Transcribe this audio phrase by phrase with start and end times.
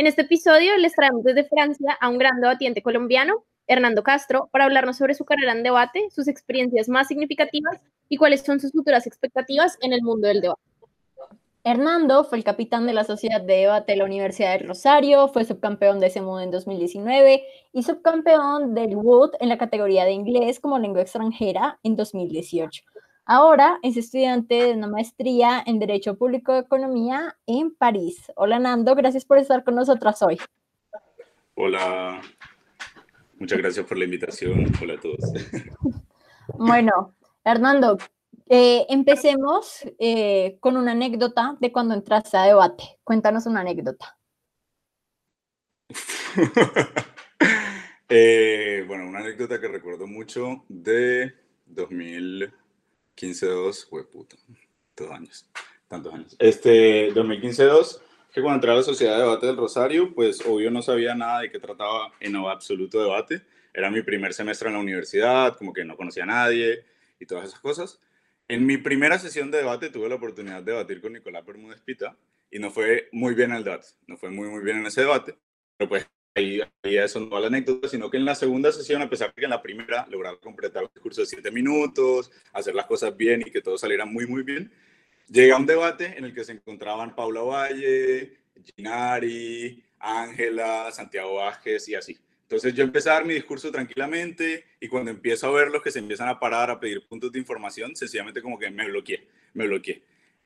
[0.00, 4.64] En este episodio les traemos desde Francia a un gran debatiente colombiano, Hernando Castro, para
[4.64, 9.06] hablarnos sobre su carrera en debate, sus experiencias más significativas y cuáles son sus futuras
[9.06, 10.62] expectativas en el mundo del debate.
[11.64, 15.44] Hernando fue el capitán de la Sociedad de Debate de la Universidad del Rosario, fue
[15.44, 20.78] subcampeón de SEMUD en 2019 y subcampeón del Wood en la categoría de inglés como
[20.78, 22.84] lengua extranjera en 2018.
[23.32, 28.32] Ahora es estudiante de una maestría en Derecho Público de Economía en París.
[28.34, 30.36] Hola Nando, gracias por estar con nosotras hoy.
[31.54, 32.20] Hola,
[33.38, 34.66] muchas gracias por la invitación.
[34.82, 35.20] Hola a todos.
[36.58, 37.98] Bueno, Hernando,
[38.48, 42.98] eh, empecemos eh, con una anécdota de cuando entraste a debate.
[43.04, 44.18] Cuéntanos una anécdota.
[48.12, 51.32] Eh, bueno, una anécdota que recuerdo mucho de
[51.66, 52.52] 2000.
[53.20, 54.36] 15-2, fue puto,
[54.96, 55.46] dos años,
[55.88, 56.36] tantos años.
[56.38, 58.00] Este, 2015-2,
[58.32, 61.40] que cuando entré a la Sociedad de Debate del Rosario, pues obvio no sabía nada
[61.40, 63.42] de qué trataba en absoluto debate.
[63.74, 66.84] Era mi primer semestre en la universidad, como que no conocía a nadie
[67.18, 68.00] y todas esas cosas.
[68.48, 72.16] En mi primera sesión de debate tuve la oportunidad de debatir con Nicolás Bermúdez Pita
[72.50, 75.36] y no fue muy bien el debate, no fue muy, muy bien en ese debate,
[75.76, 79.02] pero pues ahí, ahí eso no va la anécdota, sino que en la segunda sesión,
[79.02, 82.74] a pesar de que en la primera lograron completar un discurso de siete minutos, hacer
[82.74, 84.72] las cosas bien y que todo saliera muy, muy bien,
[85.28, 88.38] llega un debate en el que se encontraban Paula Valle,
[88.76, 92.18] Ginari, Ángela, Santiago Vázquez y así.
[92.42, 95.92] Entonces yo empecé a dar mi discurso tranquilamente y cuando empiezo a ver los que
[95.92, 99.66] se empiezan a parar a pedir puntos de información, sencillamente como que me bloqueé, me
[99.66, 100.02] bloqueé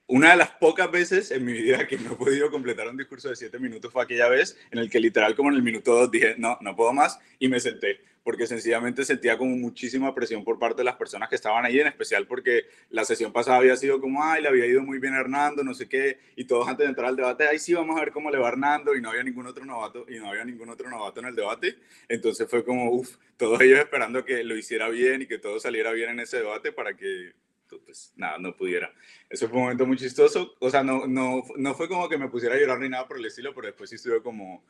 [0.06, 3.30] una de las pocas veces en mi vida que no he podido completar un discurso
[3.30, 6.10] de siete minutos fue aquella vez en el que literal como en el minuto dos
[6.10, 10.58] dije, no, no puedo más y me senté, porque sencillamente sentía como muchísima presión por
[10.58, 14.00] parte de las personas que estaban ahí, en especial porque la sesión pasada había sido
[14.00, 16.84] como, ay, le había ido muy bien a Hernando, no sé qué, y todos antes
[16.84, 19.00] de entrar al debate, ay, sí, vamos a ver cómo le va a Hernando, y
[19.00, 21.76] no había ningún otro novato, y no había ningún otro novato en el debate,
[22.08, 25.92] entonces fue como, uff, todos ellos esperando que lo hiciera bien y que todo saliera
[25.92, 27.32] bien en ese debate para que
[27.80, 28.92] pues nada, no pudiera.
[29.28, 30.54] Eso fue un momento muy chistoso.
[30.60, 33.18] O sea, no, no, no fue como que me pusiera a llorar ni nada por
[33.18, 34.64] el estilo, pero después sí estuve como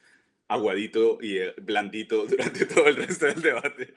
[0.48, 3.94] aguadito y eh, blandito durante todo el resto del debate.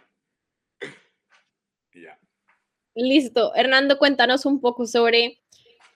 [1.94, 2.19] ya.
[2.95, 3.53] Listo.
[3.56, 5.39] Hernando, cuéntanos un poco sobre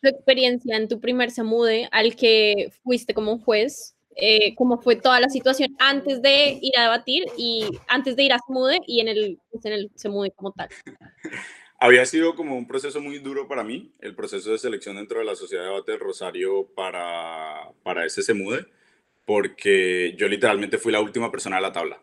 [0.01, 3.95] tu experiencia en tu primer Semude al que fuiste como juez.
[4.17, 8.33] Eh, cómo fue toda la situación antes de ir a debatir y antes de ir
[8.33, 10.69] a Semude y en el, pues, en el Semude como tal.
[11.83, 15.25] Había sido como un proceso muy duro para mí, el proceso de selección dentro de
[15.25, 18.67] la Sociedad de Debate del Rosario para, para ese SEMUDE,
[19.25, 21.99] porque yo literalmente fui la última persona de la tabla.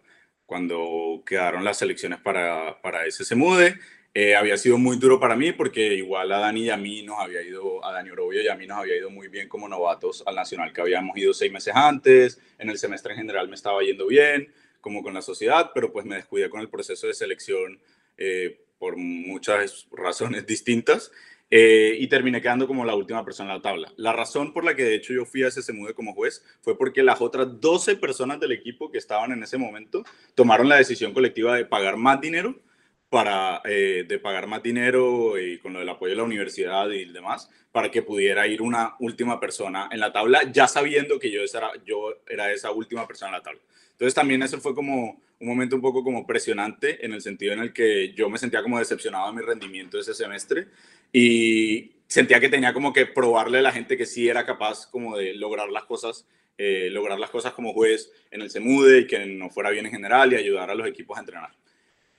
[0.46, 3.78] Cuando quedaron las selecciones para, para ese SEMUDE,
[4.14, 7.20] eh, había sido muy duro para mí porque igual a Dani y a mí nos
[7.20, 10.24] había ido, a Dani Orobio y a mí nos había ido muy bien como novatos
[10.26, 13.80] al Nacional, que habíamos ido seis meses antes, en el semestre en general me estaba
[13.84, 17.80] yendo bien, como con la sociedad, pero pues me descuidé con el proceso de selección
[18.16, 21.10] eh, por muchas razones distintas
[21.50, 23.92] eh, y terminé quedando como la última persona en la tabla.
[23.96, 26.76] La razón por la que de hecho yo fui a ese SEMUDE como juez fue
[26.76, 31.14] porque las otras 12 personas del equipo que estaban en ese momento tomaron la decisión
[31.14, 32.60] colectiva de pagar más dinero
[33.08, 37.06] para eh, de pagar más dinero y con lo del apoyo de la universidad y
[37.06, 41.40] demás para que pudiera ir una última persona en la tabla ya sabiendo que yo
[41.40, 43.60] era, yo era esa última persona en la tabla.
[43.98, 47.58] Entonces también eso fue como un momento un poco como presionante en el sentido en
[47.58, 50.68] el que yo me sentía como decepcionado de mi rendimiento ese semestre
[51.12, 55.16] y sentía que tenía como que probarle a la gente que sí era capaz como
[55.16, 59.26] de lograr las cosas, eh, lograr las cosas como juez en el CEMUDE y que
[59.26, 61.50] no fuera bien en general y ayudar a los equipos a entrenar.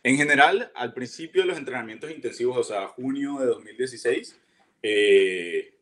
[0.03, 4.38] En general, al principio de los entrenamientos intensivos, o sea, junio de 2016,
[4.83, 5.75] eh,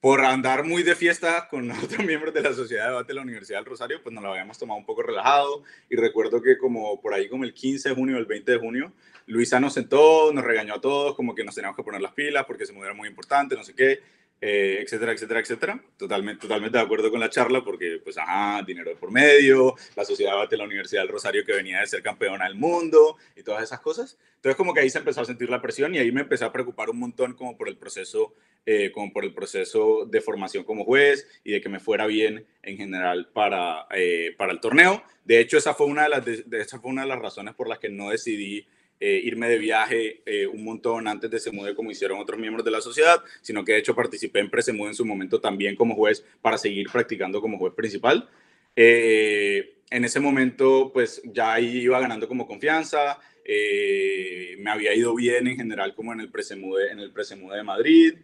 [0.00, 3.22] por andar muy de fiesta con otros miembros de la Sociedad de Debate de la
[3.22, 7.00] Universidad del Rosario, pues nos lo habíamos tomado un poco relajado y recuerdo que como
[7.00, 8.92] por ahí como el 15 de junio, el 20 de junio,
[9.26, 12.44] Luisa nos sentó, nos regañó a todos, como que nos teníamos que poner las pilas
[12.46, 14.00] porque se era muy importante, no sé qué.
[14.40, 15.84] Eh, etcétera, etcétera, etcétera.
[15.96, 20.48] Totalmente, totalmente de acuerdo con la charla porque, pues, ajá, dinero por medio, la sociedad
[20.48, 23.80] de la Universidad del Rosario que venía de ser campeona del mundo y todas esas
[23.80, 24.18] cosas.
[24.36, 26.52] Entonces, como que ahí se empezó a sentir la presión y ahí me empecé a
[26.52, 28.34] preocupar un montón como por el proceso,
[28.64, 32.46] eh, como por el proceso de formación como juez y de que me fuera bien
[32.62, 35.02] en general para, eh, para el torneo.
[35.26, 37.68] De hecho, esa fue, una de las, de, esa fue una de las razones por
[37.68, 38.66] las que no decidí
[39.02, 42.70] eh, irme de viaje eh, un montón antes de Semude como hicieron otros miembros de
[42.70, 46.22] la sociedad, sino que de hecho participé en Presemude en su momento también como juez
[46.42, 48.28] para seguir practicando como juez principal.
[48.76, 55.56] Eh, en ese momento pues ya iba ganando como confianza, me había ido bien en
[55.56, 58.14] general como en el Presemude, en el Presemude de Madrid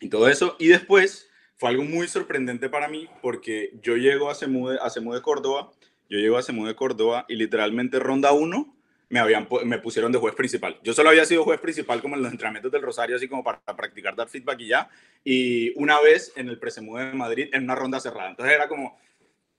[0.00, 0.56] y todo eso.
[0.58, 5.22] Y después fue algo muy sorprendente para mí porque yo llego a Semude, a Semude
[5.22, 5.72] Córdoba
[6.10, 8.76] yo llego a Semu de Córdoba y literalmente ronda 1
[9.10, 10.78] me, habían, me pusieron de juez principal.
[10.82, 13.60] Yo solo había sido juez principal como en los entrenamientos del Rosario, así como para
[13.76, 14.88] practicar, dar feedback y ya.
[15.24, 18.30] Y una vez en el Presemu de Madrid en una ronda cerrada.
[18.30, 18.98] Entonces era como,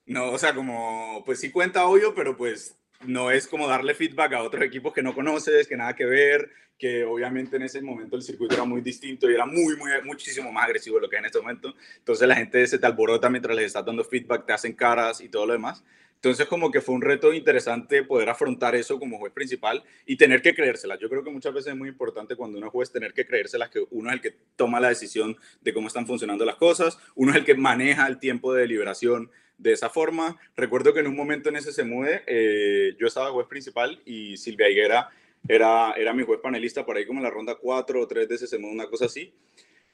[0.06, 4.34] no, o sea, como, pues sí cuenta obvio, pero pues no es como darle feedback
[4.34, 8.16] a otros equipos que no conoces, que nada que ver, que obviamente en ese momento
[8.16, 11.18] el circuito era muy distinto y era muy, muy, muchísimo más agresivo de lo que
[11.18, 11.74] es en este momento.
[11.98, 15.30] Entonces la gente se te alborota mientras les estás dando feedback, te hacen caras y
[15.30, 15.84] todo lo demás.
[16.24, 20.44] Entonces, como que fue un reto interesante poder afrontar eso como juez principal y tener
[20.44, 21.00] que creérselas.
[21.00, 23.72] Yo creo que muchas veces es muy importante cuando uno es juez tener que creérselas
[23.72, 27.32] que uno es el que toma la decisión de cómo están funcionando las cosas, uno
[27.32, 30.38] es el que maneja el tiempo de deliberación de esa forma.
[30.56, 34.38] Recuerdo que en un momento en ese se mude, eh, yo estaba juez principal y
[34.38, 35.10] Silvia Higuera
[35.48, 38.36] era, era mi juez panelista por ahí como en la ronda 4 o 3 de
[38.36, 39.34] ese se mude, una cosa así.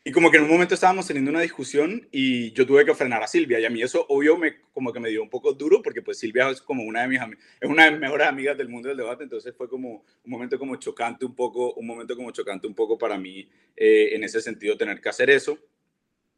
[0.08, 3.22] Y como que en un momento estábamos teniendo una discusión y yo tuve que frenar
[3.22, 3.60] a Silvia.
[3.60, 6.18] Y a mí eso obvio me como que me dio un poco duro porque pues
[6.18, 7.20] Silvia es como una de mis
[7.60, 9.26] es una de mis mejores amigas del mundo del debate.
[9.26, 12.98] Entonces fue como un momento como chocante un poco un momento como chocante un poco
[12.98, 15.60] para mí eh, en ese sentido tener que hacer eso.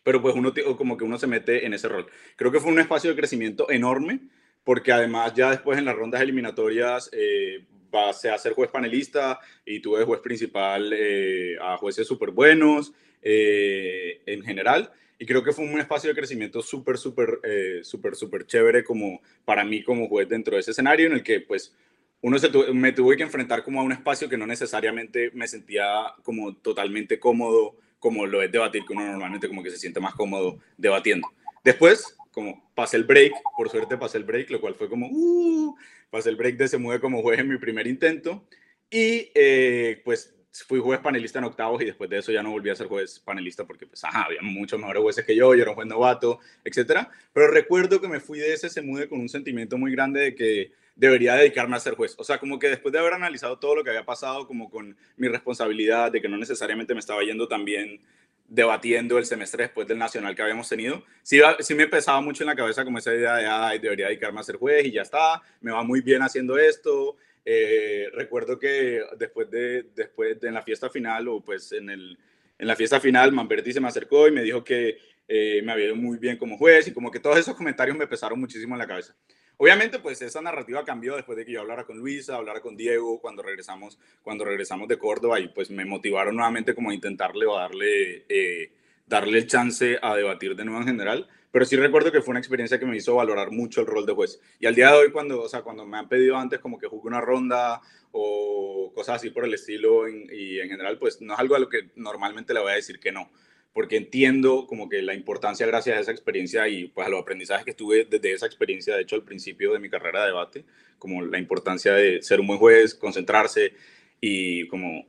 [0.02, 2.08] Pero pues uno como que uno se mete en ese rol.
[2.38, 4.22] Creo que fue un espacio de crecimiento enorme
[4.64, 9.80] porque además ya después en las rondas eliminatorias eh, pasé a ser juez panelista y
[9.80, 14.92] tuve juez principal eh, a jueces súper buenos eh, en general.
[15.18, 19.22] Y creo que fue un espacio de crecimiento súper, súper, eh, súper, súper chévere como
[19.44, 21.76] para mí como juez dentro de ese escenario en el que pues
[22.22, 26.14] uno se me tuve que enfrentar como a un espacio que no necesariamente me sentía
[26.24, 30.16] como totalmente cómodo como lo es debatir, que uno normalmente como que se siente más
[30.16, 31.28] cómodo debatiendo.
[31.64, 35.76] Después, como pasé el break, por suerte pasé el break, lo cual fue como, uh,
[36.10, 38.46] pasé el break de se mueve como juez en mi primer intento
[38.90, 42.70] y eh, pues fui juez panelista en octavos y después de eso ya no volví
[42.70, 45.72] a ser juez panelista porque pues ajá, había muchos mejores jueces que yo, yo era
[45.72, 47.10] un juez novato, etcétera.
[47.34, 50.36] Pero recuerdo que me fui de ese se mude con un sentimiento muy grande de
[50.36, 52.16] que debería dedicarme a ser juez.
[52.18, 54.98] O sea, como que después de haber analizado todo lo que había pasado, como con
[55.16, 58.02] mi responsabilidad de que no necesariamente me estaba yendo tan bien
[58.50, 61.40] debatiendo el semestre después del nacional que habíamos tenido, sí,
[61.76, 64.58] me pesaba mucho en la cabeza como esa idea de, ay, debería dedicarme a ser
[64.58, 67.16] juez y ya está, me va muy bien haciendo esto,
[67.46, 72.18] eh, recuerdo que después de, después de en la fiesta final, o pues en, el,
[72.58, 74.98] en la fiesta final, Manberti se me acercó y me dijo que
[75.28, 78.08] eh, me había ido muy bien como juez y como que todos esos comentarios me
[78.08, 79.16] pesaron muchísimo en la cabeza.
[79.62, 83.20] Obviamente, pues esa narrativa cambió después de que yo hablara con Luisa, hablara con Diego
[83.20, 87.56] cuando regresamos, cuando regresamos de Córdoba y pues me motivaron nuevamente como a intentarle o
[87.56, 88.72] darle, eh,
[89.06, 92.40] darle el chance a debatir de nuevo en general pero sí recuerdo que fue una
[92.40, 94.40] experiencia que me hizo valorar mucho el rol de juez.
[94.60, 96.88] Y al día de hoy, cuando, o sea, cuando me han pedido antes como que
[96.88, 101.40] juegue una ronda o cosas así por el estilo y en general, pues no es
[101.40, 103.32] algo a lo que normalmente le voy a decir que no,
[103.74, 107.66] porque entiendo como que la importancia gracias a esa experiencia y pues a los aprendizajes
[107.66, 110.66] que tuve desde esa experiencia, de hecho al principio de mi carrera de debate,
[110.98, 113.74] como la importancia de ser un buen juez, concentrarse
[114.20, 115.06] y como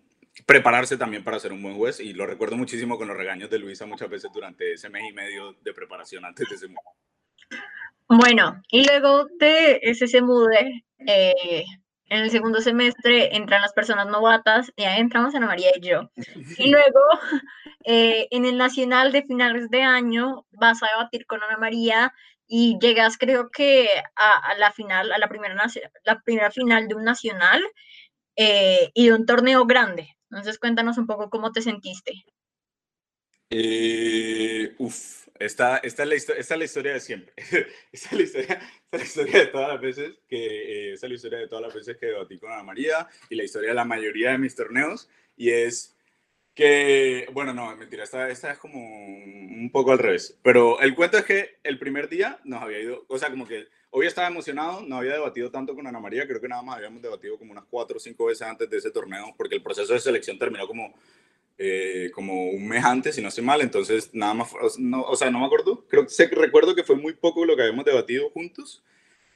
[0.47, 2.01] prepararse también para ser un buen juez.
[2.01, 5.13] Y lo recuerdo muchísimo con los regaños de Luisa muchas veces durante ese mes y
[5.13, 6.67] medio de preparación antes de ese
[8.09, 11.65] Bueno, y luego de ese se mude, eh,
[12.11, 16.11] en el segundo semestre entran las personas novatas, ya entramos Ana María y yo.
[16.59, 17.01] Y luego
[17.85, 22.13] eh, en el nacional de finales de año vas a debatir con Ana María
[22.49, 25.55] y llegas creo que a, la final, a la primera,
[26.05, 27.63] la primera final de un nacional
[28.35, 30.09] eh, y de un torneo grande.
[30.31, 32.25] Entonces cuéntanos un poco cómo te sentiste.
[33.51, 37.33] Eh, uf, esta, esta, es la esta es la historia de siempre.
[37.93, 38.61] esta, es la historia,
[38.93, 41.97] la historia de todas las veces que, eh, es la historia de todas las veces
[41.97, 45.09] que debatí con Ana María y la historia de la mayoría de mis torneos.
[45.37, 45.97] Y es
[46.55, 50.39] que, bueno, no, mentira, esta, esta es como un poco al revés.
[50.43, 53.69] Pero el cuento es que el primer día nos había ido, o sea, como que
[53.93, 57.03] Hoy estaba emocionado, no había debatido tanto con Ana María, creo que nada más habíamos
[57.03, 59.99] debatido como unas cuatro o cinco veces antes de ese torneo, porque el proceso de
[59.99, 60.95] selección terminó como
[61.63, 65.31] eh, como un mes antes, si no estoy mal, entonces nada más, no, o sea,
[65.31, 68.83] no me acuerdo, creo que recuerdo que fue muy poco lo que habíamos debatido juntos,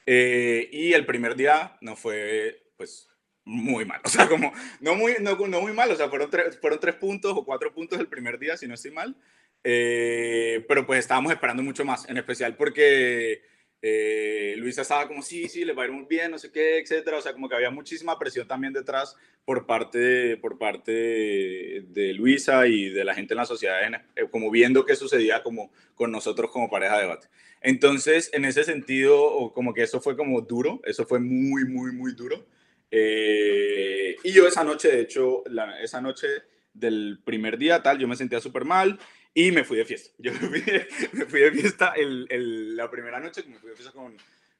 [0.06, 3.10] eh, y el primer día no fue, pues,
[3.44, 6.58] muy mal, o sea, como, no muy, no, no muy mal, o sea, fueron, tres,
[6.58, 9.14] fueron tres puntos o cuatro puntos el primer día, si no estoy mal,
[9.62, 13.42] eh, pero pues estábamos esperando mucho más, en especial porque
[13.86, 16.78] eh, Luisa estaba como, sí, sí, le va a ir muy bien, no sé qué,
[16.78, 17.18] etcétera.
[17.18, 19.14] O sea, como que había muchísima presión también detrás
[19.44, 23.80] por parte de, por parte de, Luisa y de la gente en la sociedad,
[24.16, 27.28] eh, como viendo qué sucedía como con nosotros como pareja de debate.
[27.60, 32.14] Entonces, en ese sentido, como que eso fue como duro, eso fue muy, muy, muy
[32.14, 32.46] duro.
[32.90, 35.44] Eh, y yo esa noche, de hecho,
[35.82, 36.28] esa noche
[36.72, 38.98] del primer día, tal, yo me sentía súper mal
[39.34, 40.14] y me fui de fiesta.
[40.18, 43.70] Yo me fui de, me fui de fiesta el, el, la primera noche, me fui
[43.70, 44.16] de fiesta con,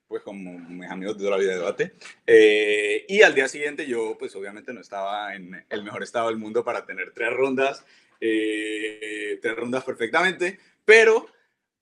[0.09, 1.95] pues, con mis amigos de toda la vida de debate.
[2.26, 6.37] Eh, y al día siguiente yo, pues obviamente no estaba en el mejor estado del
[6.37, 7.87] mundo para tener tres rondas,
[8.21, 11.26] eh, tres rondas perfectamente, pero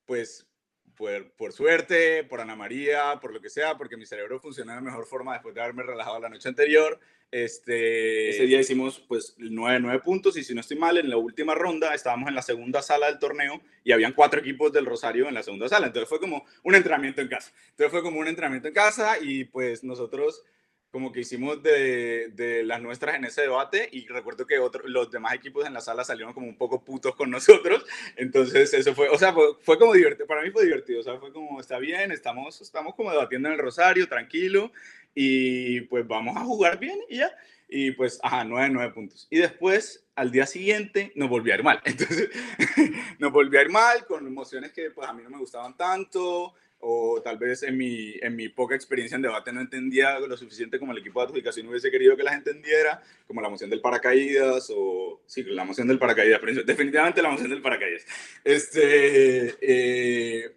[0.05, 0.47] pues
[0.95, 4.81] por, por, suerte, por Ana María, por lo que sea, porque mi cerebro funcionó de
[4.83, 7.01] mejor forma después de haberme relajado la noche anterior.
[7.33, 11.17] Este, ese día hicimos pues nueve, nueve puntos y si no estoy mal, en la
[11.17, 15.27] última ronda estábamos en la segunda sala del torneo y habían cuatro equipos del Rosario
[15.27, 15.87] en la segunda sala.
[15.87, 17.51] Entonces fue como un entrenamiento en casa.
[17.71, 20.45] Entonces fue como un entrenamiento en casa y pues nosotros
[20.93, 25.11] como que hicimos de, de, las nuestras en ese debate y recuerdo que otro, los
[25.11, 27.85] demás equipos en la sala salieron como un poco putos con nosotros,
[28.17, 31.19] entonces eso fue, o sea, fue, fue, como divertido, para mí fue divertido, o sea,
[31.19, 34.71] fue como, está bien, estamos, estamos como debatiendo en el Rosario, tranquilo,
[35.15, 37.35] y pues vamos a jugar bien y ya,
[37.69, 39.27] y pues, ajá, nueve, nueve puntos.
[39.31, 42.29] Y después, al día siguiente, nos volvió a ir mal, entonces
[43.19, 46.53] nos volvió a ir mal con emociones que pues a mí no me gustaban tanto,
[46.85, 50.81] o tal vez en mi, en mi poca experiencia en debate no entendía lo suficiente
[50.81, 53.81] como el equipo de adjudicación hubiese querido que la gente entendiera, como la moción del
[53.81, 58.05] paracaídas o, sí, la moción del paracaídas, definitivamente la moción del paracaídas.
[58.43, 60.53] Este, eh,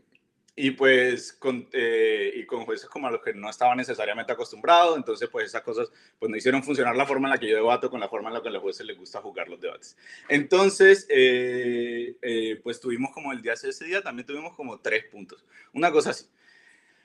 [0.56, 4.96] y pues con, eh, y con jueces como a los que no estaba necesariamente acostumbrado,
[4.96, 7.90] entonces pues esas cosas pues no hicieron funcionar la forma en la que yo debato
[7.90, 9.98] con la forma en la que a los jueces les gusta jugar los debates.
[10.30, 15.44] Entonces, eh, eh, pues tuvimos como el día ese día, también tuvimos como tres puntos,
[15.74, 16.26] una cosa así.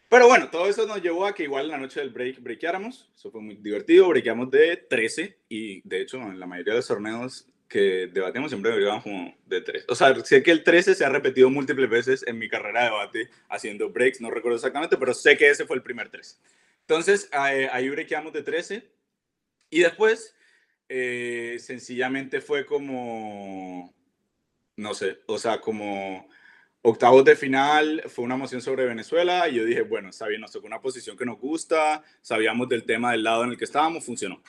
[0.08, 3.08] Pero bueno, todo eso nos llevó a que igual en la noche del break breakeáramos,
[3.14, 6.88] eso fue muy divertido, breakeamos de 13 y de hecho en la mayoría de los
[6.88, 9.84] torneos que debatimos siempre deberíamos como de tres.
[9.88, 12.86] O sea, sé que el 13 se ha repetido múltiples veces en mi carrera de
[12.86, 16.36] debate haciendo breaks, no recuerdo exactamente, pero sé que ese fue el primer 13.
[16.80, 18.90] Entonces, eh, ahí breakamos de 13
[19.70, 20.34] y después
[20.88, 23.94] eh, sencillamente fue como,
[24.74, 26.28] no sé, o sea, como
[26.82, 30.50] octavos de final, fue una moción sobre Venezuela y yo dije, bueno, está bien, nos
[30.50, 34.04] tocó una posición que nos gusta, sabíamos del tema del lado en el que estábamos,
[34.04, 34.42] funcionó.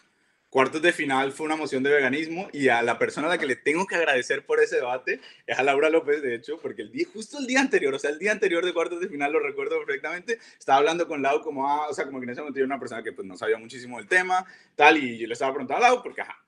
[0.51, 3.45] Cuartos de final fue una moción de veganismo y a la persona a la que
[3.45, 6.91] le tengo que agradecer por ese debate es a Laura López, de hecho, porque el
[6.91, 9.39] día, justo el día anterior, o sea, el día anterior de cuartos de final, lo
[9.39, 12.59] recuerdo perfectamente, estaba hablando con Lau como, ah, o sea, como que en ese momento
[12.59, 15.53] era una persona que pues no sabía muchísimo del tema, tal, y yo le estaba
[15.53, 16.43] preguntando a Lau, porque, ajá,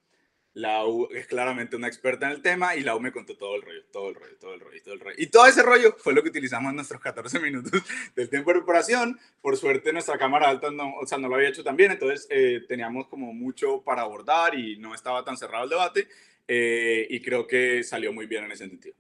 [0.56, 3.84] Lau es claramente una experta en el tema y Lau me contó todo el rollo,
[3.92, 5.16] todo el rollo, todo el rollo, todo el rollo.
[5.18, 7.72] Y todo ese rollo fue lo que utilizamos en nuestros 14 minutos
[8.16, 9.20] del tiempo de preparación.
[9.42, 12.28] Por suerte nuestra cámara alta no, o sea, no lo había hecho tan bien, entonces
[12.30, 16.08] eh, teníamos como mucho para abordar y no estaba tan cerrado el debate
[16.48, 18.96] eh, y creo que salió muy bien en ese sentido.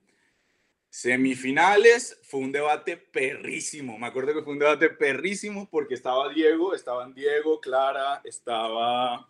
[0.89, 3.97] Semifinales fue un debate perrísimo.
[3.97, 9.27] Me acuerdo que fue un debate perrísimo porque estaba Diego, estaban Diego, Clara, estaba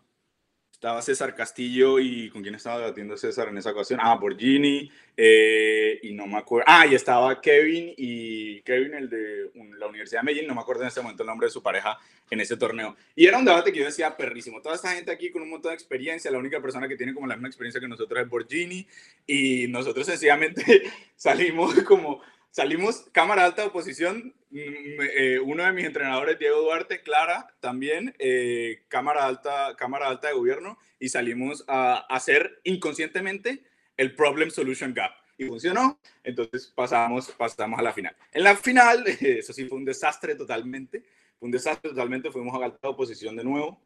[0.84, 4.00] estaba César Castillo y con quién estaba debatiendo César en esa ocasión.
[4.02, 6.66] Ah, por Ginny, eh, y no me acuerdo.
[6.68, 10.82] Ah, y estaba Kevin y Kevin, el de la Universidad de Medellín, no me acuerdo
[10.82, 11.98] en este momento el nombre de su pareja
[12.28, 12.96] en ese torneo.
[13.16, 14.60] Y era un debate que yo decía perrísimo.
[14.60, 17.26] Toda esta gente aquí con un montón de experiencia, la única persona que tiene como
[17.26, 18.86] la misma experiencia que nosotros es Borgini,
[19.26, 20.82] y nosotros sencillamente
[21.16, 22.20] salimos como
[22.54, 28.14] salimos cámara alta de oposición, mm, eh, uno de mis entrenadores, Diego Duarte, Clara, también,
[28.20, 33.64] eh, cámara, alta, cámara alta de gobierno, y salimos a, hacer inconscientemente
[33.96, 35.10] el Problem Solution Gap.
[35.36, 38.14] Y funcionó, entonces pasamos, pasamos a la final.
[38.32, 41.02] En la final, eso sí fue un desastre totalmente,
[41.40, 43.80] fue un desastre totalmente, fuimos a alta oposición de nuevo,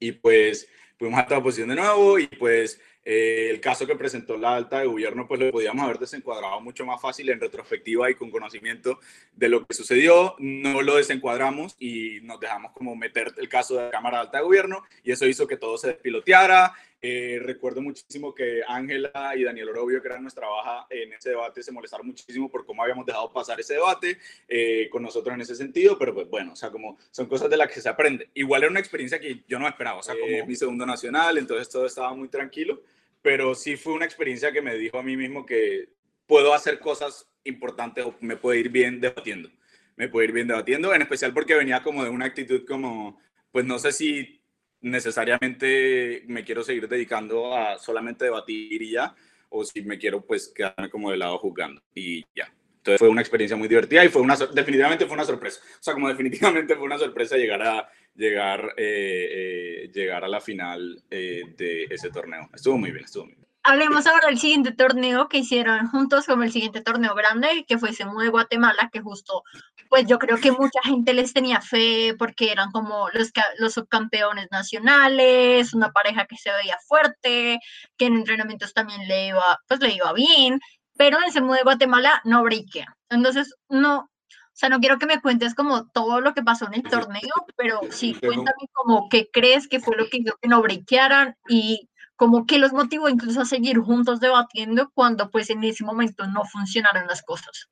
[0.00, 0.66] y pues
[0.98, 4.80] fuimos a alta oposición de nuevo, y pues eh, el caso que presentó la alta
[4.80, 8.98] de gobierno, pues lo podíamos haber desencuadrado mucho más fácil en retrospectiva y con conocimiento
[9.34, 10.34] de lo que sucedió.
[10.38, 14.44] No lo desencuadramos y nos dejamos como meter el caso de la Cámara Alta de
[14.44, 16.72] Gobierno y eso hizo que todo se despiloteara.
[17.06, 21.62] Eh, recuerdo muchísimo que Ángela y Daniel Orobio, que eran nuestra baja en ese debate,
[21.62, 24.16] se molestaron muchísimo por cómo habíamos dejado pasar ese debate
[24.48, 27.58] eh, con nosotros en ese sentido, pero pues bueno, o sea, como son cosas de
[27.58, 28.30] las que se aprende.
[28.32, 31.68] Igual era una experiencia que yo no esperaba, o sea, como mi segundo nacional, entonces
[31.68, 32.80] todo estaba muy tranquilo
[33.24, 35.88] pero sí fue una experiencia que me dijo a mí mismo que
[36.26, 39.48] puedo hacer cosas importantes o me puede ir bien debatiendo.
[39.96, 43.18] Me puede ir bien debatiendo, en especial porque venía como de una actitud como,
[43.50, 44.42] pues no sé si
[44.82, 49.14] necesariamente me quiero seguir dedicando a solamente debatir y ya,
[49.48, 52.52] o si me quiero pues quedarme como de lado jugando y ya.
[52.84, 55.58] Entonces fue una experiencia muy divertida y fue una, definitivamente fue una sorpresa.
[55.80, 60.38] O sea, como definitivamente fue una sorpresa llegar a, llegar, eh, eh, llegar a la
[60.38, 62.50] final eh, de ese torneo.
[62.52, 63.48] Estuvo muy bien, estuvo muy bien.
[63.62, 67.94] Hablemos ahora del siguiente torneo que hicieron juntos como el siguiente torneo grande, que fue
[67.94, 69.42] SEMU de Guatemala, que justo,
[69.88, 74.48] pues yo creo que mucha gente les tenía fe porque eran como los, los subcampeones
[74.50, 77.58] nacionales, una pareja que se veía fuerte,
[77.96, 80.60] que en entrenamientos también le iba, pues le iba bien,
[80.96, 82.96] pero en SEMU de Guatemala no briquea.
[83.10, 84.10] Entonces, no,
[84.54, 87.32] o sea, no quiero que me cuentes como todo lo que pasó en el torneo,
[87.56, 91.90] pero sí, cuéntame como qué crees que fue lo que hizo que no briquearan y
[92.14, 96.44] como que los motivó incluso a seguir juntos debatiendo cuando pues en ese momento no
[96.44, 97.68] funcionaron las cosas.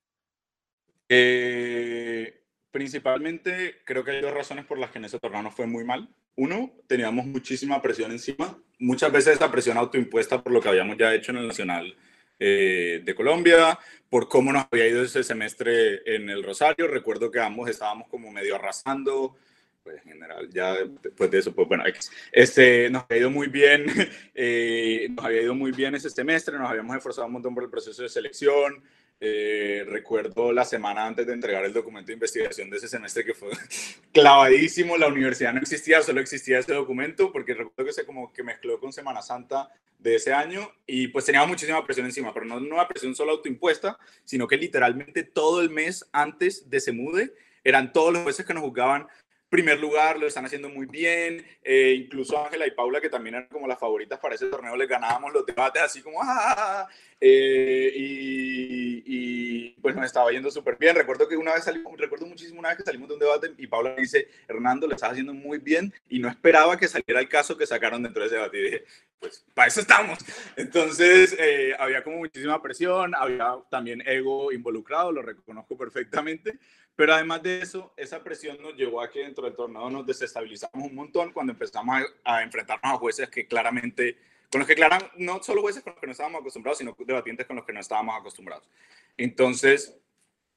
[1.08, 5.84] Eh, principalmente creo que hay dos razones por las que en ese torneo fue muy
[5.84, 6.08] mal.
[6.34, 11.14] Uno, teníamos muchísima presión encima, muchas veces esa presión autoimpuesta por lo que habíamos ya
[11.14, 11.94] hecho en el Nacional
[12.44, 13.78] eh, de Colombia,
[14.10, 16.88] por cómo nos había ido ese semestre en el Rosario.
[16.88, 19.36] Recuerdo que ambos estábamos como medio arrasando,
[19.84, 21.84] pues en general, ya después de eso, pues bueno,
[22.32, 23.86] este, nos ha ido muy bien,
[24.34, 27.70] eh, nos había ido muy bien ese semestre, nos habíamos esforzado un montón por el
[27.70, 28.82] proceso de selección.
[29.24, 33.34] Eh, recuerdo la semana antes de entregar el documento de investigación de ese semestre que
[33.34, 33.50] fue
[34.12, 38.42] clavadísimo, la universidad no existía, solo existía ese documento, porque recuerdo que se como que
[38.42, 39.68] mezcló con Semana Santa
[40.00, 43.96] de ese año y pues teníamos muchísima presión encima, pero no una presión solo autoimpuesta,
[44.24, 48.54] sino que literalmente todo el mes antes de se mude eran todos los jueces que
[48.54, 49.06] nos juzgaban
[49.52, 51.44] primer lugar, lo están haciendo muy bien.
[51.62, 54.88] Eh, incluso Ángela y Paula, que también eran como las favoritas para ese torneo, les
[54.88, 56.88] ganábamos los debates así como ¡ah!
[57.20, 60.96] Eh, y, y, pues nos estaba yendo súper bien.
[60.96, 63.66] Recuerdo que una vez salimos, recuerdo muchísimo una vez que salimos de un debate y
[63.66, 67.56] Paula dice, Hernando, lo estás haciendo muy bien y no esperaba que saliera el caso
[67.56, 68.58] que sacaron dentro de ese debate.
[68.58, 68.84] Y dije,
[69.20, 70.18] pues para eso estamos.
[70.56, 76.58] Entonces eh, había como muchísima presión, había también ego involucrado, lo reconozco perfectamente.
[76.94, 80.86] Pero además de eso, esa presión nos llevó a que dentro del torneo nos desestabilizamos
[80.88, 84.18] un montón cuando empezamos a, enfrentarnos a jueces que claramente,
[84.50, 87.46] con los que claran, no solo jueces con los que no estábamos acostumbrados, sino debatientes
[87.46, 88.68] con los que no estábamos acostumbrados.
[89.16, 89.96] Entonces,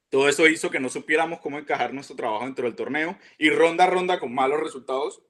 [0.10, 3.86] todo eso hizo que no supiéramos cómo encajar nuestro trabajo dentro del torneo y ronda
[3.86, 5.22] a ronda con malos resultados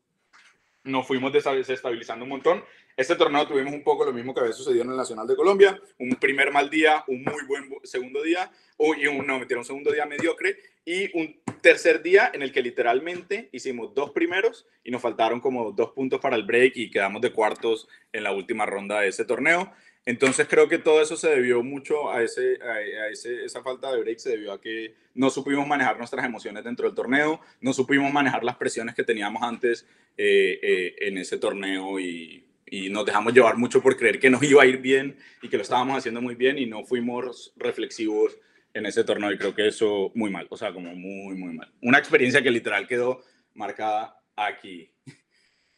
[0.86, 2.64] nos fuimos desestabilizando un montón.
[2.98, 5.78] Este torneo tuvimos un poco lo mismo que había sucedido en el Nacional de Colombia,
[6.00, 8.50] un primer mal día, un muy buen segundo día,
[8.98, 13.50] y un, no, un segundo día mediocre, y un tercer día en el que literalmente
[13.52, 17.34] hicimos dos primeros y nos faltaron como dos puntos para el break y quedamos de
[17.34, 19.74] cuartos en la última ronda de ese torneo.
[20.06, 24.00] Entonces creo que todo eso se debió mucho a, ese, a, ese, esa falta de
[24.00, 28.14] break, se debió a que no supimos manejar nuestras emociones dentro del torneo, no supimos
[28.14, 33.34] manejar las presiones que teníamos antes eh, eh, en ese torneo y, y, nos dejamos
[33.34, 36.22] llevar mucho por creer que nos iba a ir bien y que lo estábamos haciendo
[36.22, 38.38] muy bien y no fuimos reflexivos
[38.74, 41.72] en ese torneo y creo que eso muy mal, o sea, como muy, muy mal.
[41.82, 43.22] Una experiencia que literal quedó
[43.54, 44.92] marcada aquí.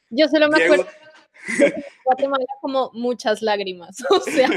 [0.10, 0.88] Yo solo me acuerdo
[2.04, 4.50] Guatemala como muchas lágrimas, o sea,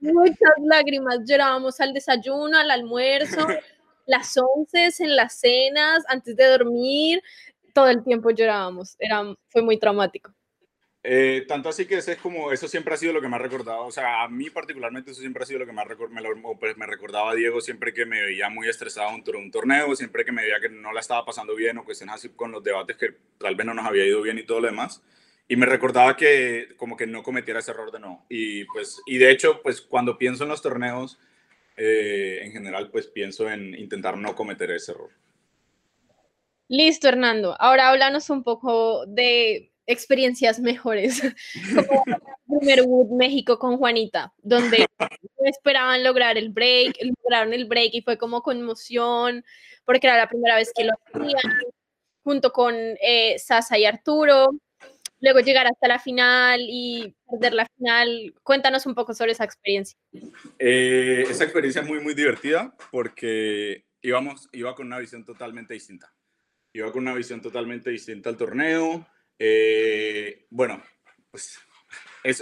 [0.00, 1.20] muchas lágrimas.
[1.24, 3.46] Llorábamos al desayuno, al almuerzo,
[4.06, 7.22] las once, en las cenas, antes de dormir,
[7.74, 8.96] todo el tiempo llorábamos.
[8.98, 10.32] Era, fue muy traumático.
[11.10, 13.38] Eh, tanto así que ese es como, eso siempre ha sido lo que me ha
[13.38, 16.76] recordado, o sea, a mí particularmente eso siempre ha sido lo que me, me, pues,
[16.76, 20.32] me recordaba a Diego siempre que me veía muy estresado en un torneo, siempre que
[20.32, 23.14] me veía que no la estaba pasando bien o cuestiones así con los debates que
[23.38, 25.02] tal vez no nos había ido bien y todo lo demás.
[25.48, 28.26] Y me recordaba que como que no cometiera ese error de no.
[28.28, 31.18] Y pues, y de hecho, pues cuando pienso en los torneos,
[31.78, 35.08] eh, en general, pues pienso en intentar no cometer ese error.
[36.68, 37.56] Listo, Hernando.
[37.58, 41.22] Ahora háblanos un poco de experiencias mejores,
[42.46, 44.86] como Wood México con Juanita, donde
[45.44, 49.42] esperaban lograr el break, lograron el break y fue como conmoción,
[49.84, 51.54] porque era la primera vez que lo hacían,
[52.22, 54.50] junto con eh, Sasa y Arturo,
[55.20, 58.34] luego llegar hasta la final y perder la final.
[58.42, 59.98] Cuéntanos un poco sobre esa experiencia.
[60.58, 66.12] Eh, esa experiencia es muy, muy divertida porque íbamos, iba con una visión totalmente distinta.
[66.74, 69.06] Iba con una visión totalmente distinta al torneo
[69.38, 70.82] eh, bueno,
[71.30, 71.58] pues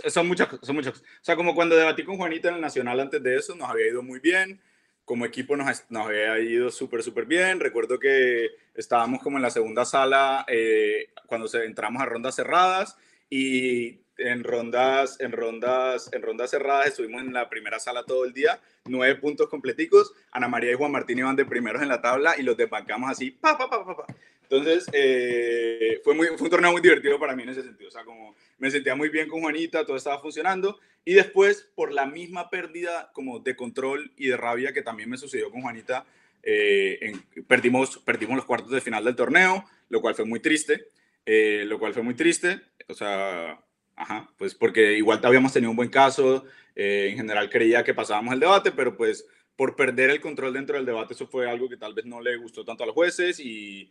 [0.09, 3.23] son muchas son muchas O sea, como cuando debatí con Juanita en el Nacional antes
[3.23, 4.61] de eso, nos había ido muy bien.
[5.05, 7.61] Como equipo nos, nos había ido súper, súper bien.
[7.61, 12.97] Recuerdo que estábamos como en la segunda sala eh, cuando se, entramos a rondas cerradas
[13.31, 18.33] y en rondas, en rondas, en rondas cerradas estuvimos en la primera sala todo el
[18.33, 20.13] día, nueve puntos completicos.
[20.33, 23.31] Ana María y Juan Martín iban de primeros en la tabla y los desbancamos así,
[23.31, 24.07] pa, pa, pa, pa, pa.
[24.49, 27.89] Entonces, eh, fue, muy, fue un torneo muy divertido para mí en ese sentido.
[27.89, 30.79] O sea, como me sentía muy bien con Juanita, todo estaba funcionando.
[31.05, 35.19] Y después, por la misma pérdida como de control y de rabia que también me
[35.19, 36.07] sucedió con Juanita,
[36.43, 37.13] eh,
[37.49, 40.89] perdimos, perdimos los cuartos de final del torneo, lo cual fue muy triste.
[41.25, 42.61] Eh, lo cual fue muy triste.
[42.87, 43.61] O sea,
[43.97, 46.45] ajá, pues porque igual habíamos tenido un buen caso.
[46.77, 50.85] en general creía que pasábamos el debate, pero pues por perder el control dentro del
[50.85, 53.91] debate, eso fue algo que tal vez no le gustó tanto a los jueces y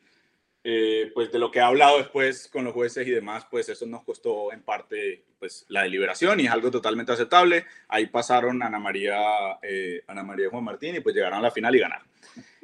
[0.68, 3.86] eh, pues de lo que ha hablado después con los jueces y demás, pues eso
[3.86, 7.66] nos costó en parte pues la deliberación y es algo totalmente aceptable.
[7.88, 11.76] Ahí pasaron Ana María, eh, Ana María Juan Martín y pues llegaron a la final
[11.76, 12.08] y ganaron.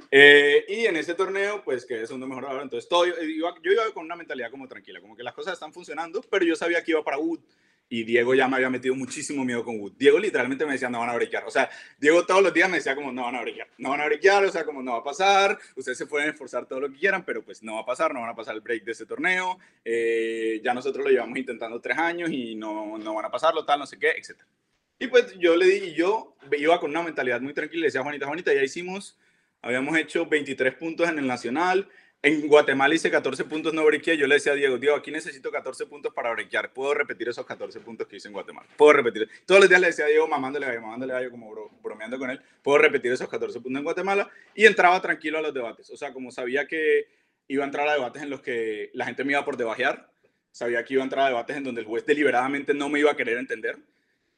[0.09, 3.13] Eh, y en ese torneo, pues que es segundo mejor ahora, entonces todo, yo,
[3.61, 6.55] yo iba con una mentalidad como tranquila, como que las cosas están funcionando, pero yo
[6.55, 7.41] sabía que iba para Wood
[7.93, 9.91] y Diego ya me había metido muchísimo miedo con Wood.
[9.97, 11.43] Diego literalmente me decía, no van a brequear.
[11.43, 13.99] O sea, Diego todos los días me decía como, no van a brequear, no van
[13.99, 16.89] a brequear, o sea, como no va a pasar, ustedes se pueden esforzar todo lo
[16.89, 18.93] que quieran, pero pues no va a pasar, no van a pasar el break de
[18.93, 23.29] ese torneo, eh, ya nosotros lo llevamos intentando tres años y no, no van a
[23.29, 24.37] pasarlo, tal, no sé qué, etc.
[24.97, 28.25] Y pues yo le di, yo iba con una mentalidad muy tranquila, le decía, Juanita,
[28.25, 29.19] Juanita, ya hicimos,
[29.61, 31.89] habíamos hecho 23 puntos en el Nacional,
[32.23, 34.15] en Guatemala hice 14 puntos, no brequeé.
[34.15, 36.71] Yo le decía a Diego, Diego, aquí necesito 14 puntos para brequear.
[36.71, 38.67] Puedo repetir esos 14 puntos que hice en Guatemala.
[38.77, 39.27] Puedo repetir.
[39.45, 42.39] Todos los días le decía a Diego, mamándole gallo, mamándole gallo, como bromeando con él.
[42.61, 44.29] Puedo repetir esos 14 puntos en Guatemala.
[44.53, 45.89] Y entraba tranquilo a los debates.
[45.89, 47.07] O sea, como sabía que
[47.47, 50.11] iba a entrar a debates en los que la gente me iba por debajear.
[50.51, 53.11] Sabía que iba a entrar a debates en donde el juez deliberadamente no me iba
[53.11, 53.79] a querer entender.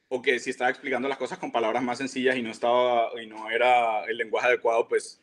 [0.08, 3.26] O que si estaba explicando las cosas con palabras más sencillas y no, estaba, y
[3.26, 5.20] no era el lenguaje adecuado, pues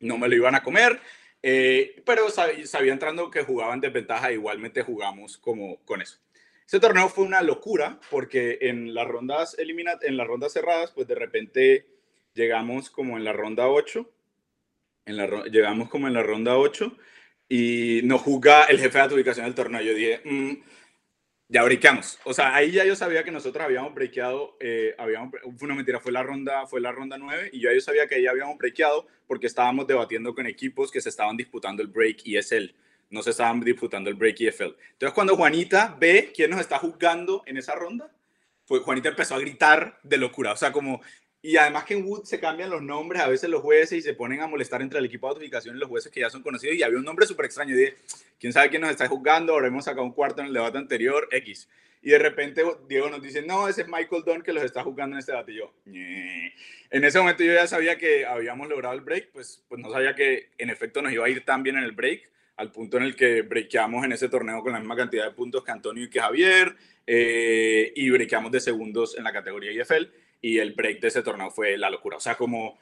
[0.00, 0.98] no me lo iban a comer
[1.42, 6.18] eh, pero sabía, entrando que jugaban desventaja, igualmente jugamos como con eso.
[6.66, 11.06] Ese torneo fue una locura porque en las rondas eliminat en las rondas cerradas, pues
[11.06, 11.86] de repente
[12.34, 14.10] llegamos como en la ronda 8,
[15.06, 16.96] en la, llegamos como en la ronda 8
[17.48, 19.80] y nos juzga el jefe de adjudicación del torneo.
[19.82, 20.52] Yo dije, mm,
[21.48, 22.18] ya breakamos.
[22.24, 26.00] O sea, ahí ya yo sabía que nosotros habíamos breakeado, eh, habíamos, fue una mentira,
[26.00, 29.06] fue la ronda, fue la ronda 9 y yo, yo sabía que ahí habíamos breakeado
[29.26, 32.74] porque estábamos debatiendo con equipos que se estaban disputando el break y ESL,
[33.10, 34.74] no se estaban disputando el break y EFL.
[34.92, 38.10] Entonces cuando Juanita ve quién nos está juzgando en esa ronda,
[38.66, 41.00] pues Juanita empezó a gritar de locura, o sea, como
[41.46, 44.14] y además que en Wood se cambian los nombres a veces los jueces y se
[44.14, 46.74] ponen a molestar entre el equipo de notificación y los jueces que ya son conocidos.
[46.74, 47.72] Y había un nombre súper extraño.
[47.72, 47.94] Y dije,
[48.40, 49.52] ¿quién sabe quién nos está juzgando?
[49.52, 51.68] Ahora hemos sacado un cuarto en el debate anterior, X.
[52.02, 55.14] Y de repente Diego nos dice, no, ese es Michael Dunn que los está jugando
[55.14, 55.52] en este debate.
[55.52, 59.80] Y yo, en ese momento yo ya sabía que habíamos logrado el break, pues, pues
[59.80, 62.72] no sabía que en efecto nos iba a ir tan bien en el break, al
[62.72, 65.70] punto en el que breakamos en ese torneo con la misma cantidad de puntos que
[65.70, 66.74] Antonio y que Javier,
[67.06, 71.50] eh, y breakamos de segundos en la categoría IFL y el break de ese torneo
[71.50, 72.16] fue la locura.
[72.16, 72.78] O sea, como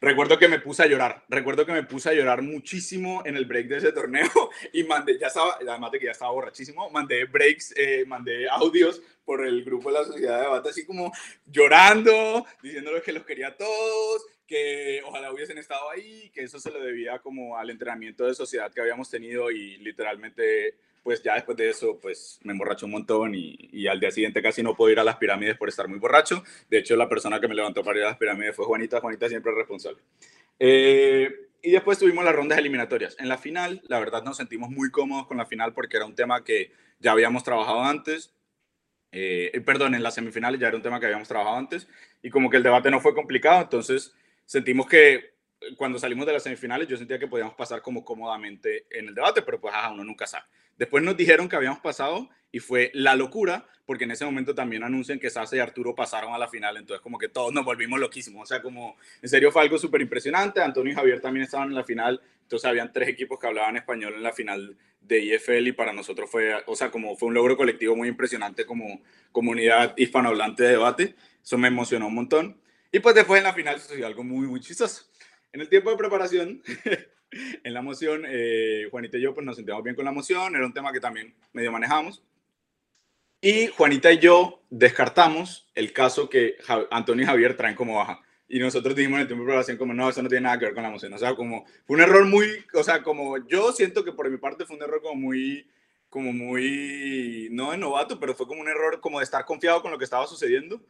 [0.00, 3.44] recuerdo que me puse a llorar, recuerdo que me puse a llorar muchísimo en el
[3.44, 4.28] break de ese torneo
[4.72, 9.02] y mandé, ya estaba, además de que ya estaba borrachísimo, mandé breaks, eh, mandé audios
[9.24, 11.12] por el grupo de la sociedad de debate, así como
[11.46, 16.82] llorando, diciéndoles que los quería todos, que ojalá hubiesen estado ahí, que eso se lo
[16.82, 21.70] debía como al entrenamiento de sociedad que habíamos tenido y literalmente pues ya después de
[21.70, 25.04] eso, pues me emborracho un montón y, al día siguiente casi no puedo ir a
[25.04, 26.42] las pirámides por estar muy borracho.
[26.68, 29.00] De hecho, la persona que me levantó para ir a las pirámides fue Juanita.
[29.00, 29.98] Juanita siempre es responsable.
[30.58, 33.16] Eh, y después tuvimos las rondas eliminatorias.
[33.18, 36.14] En la final, la verdad nos sentimos muy cómodos con la final porque era un
[36.14, 38.34] tema que ya habíamos trabajado antes.
[39.12, 41.88] Eh, eh, perdón, en las semifinales ya era un tema que habíamos trabajado antes
[42.22, 45.34] y como que el debate no fue complicado, entonces sentimos que
[45.76, 49.42] cuando salimos de las semifinales yo sentía que podíamos pasar como cómodamente en el debate,
[49.42, 50.44] pero pues ajá, uno nunca sabe.
[50.80, 54.82] Después nos dijeron que habíamos pasado y fue la locura, porque en ese momento también
[54.82, 58.00] anuncian que Sasa y Arturo pasaron a la final, entonces como que todos nos volvimos
[58.00, 61.68] loquísimos, o sea, como en serio fue algo súper impresionante, Antonio y Javier también estaban
[61.68, 65.66] en la final, entonces habían tres equipos que hablaban español en la final de IFL
[65.66, 69.92] y para nosotros fue, o sea, como fue un logro colectivo muy impresionante como comunidad
[69.98, 72.56] hispanohablante de debate, eso me emocionó un montón.
[72.90, 75.09] Y pues después en la final sucedió algo muy, muy chistoso.
[75.52, 76.62] En el tiempo de preparación
[77.64, 80.64] en la moción, eh, Juanita y yo pues nos sentíamos bien con la moción, era
[80.64, 82.22] un tema que también medio manejamos.
[83.40, 86.56] Y Juanita y yo descartamos el caso que
[86.90, 88.20] Antonio y Javier traen como baja.
[88.46, 90.66] Y nosotros dijimos en el tiempo de preparación como, no, eso no tiene nada que
[90.66, 91.12] ver con la moción.
[91.14, 94.36] O sea, como fue un error muy, o sea, como yo siento que por mi
[94.36, 95.68] parte fue un error como muy,
[96.08, 99.90] como muy, no de novato, pero fue como un error como de estar confiado con
[99.90, 100.80] lo que estaba sucediendo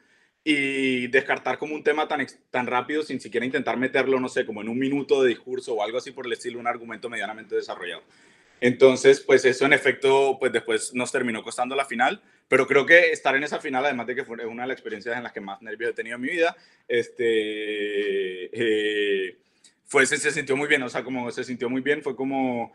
[0.42, 4.62] y descartar como un tema tan, tan rápido sin siquiera intentar meterlo, no sé, como
[4.62, 8.02] en un minuto de discurso o algo así por el estilo, un argumento medianamente desarrollado.
[8.60, 13.10] Entonces, pues eso en efecto, pues después nos terminó costando la final, pero creo que
[13.10, 15.40] estar en esa final, además de que fue una de las experiencias en las que
[15.40, 19.38] más nervios he tenido en mi vida, este, eh,
[19.86, 22.74] fue, se, se sintió muy bien, o sea, como se sintió muy bien, fue como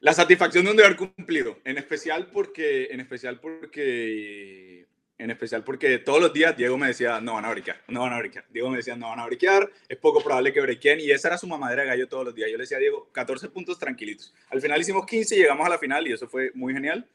[0.00, 4.83] la satisfacción de haber cumplido, en especial porque, en especial porque
[5.18, 8.12] en especial porque todos los días Diego me decía, no van a briquear, no van
[8.12, 8.44] a briquear.
[8.50, 11.38] Diego me decía, no van a briquear, es poco probable que briqueen, y esa era
[11.38, 12.50] su mamadera de gallo todos los días.
[12.50, 14.34] Yo le decía a Diego, 14 puntos tranquilitos.
[14.50, 17.06] Al final hicimos 15 y llegamos a la final, y eso fue muy genial.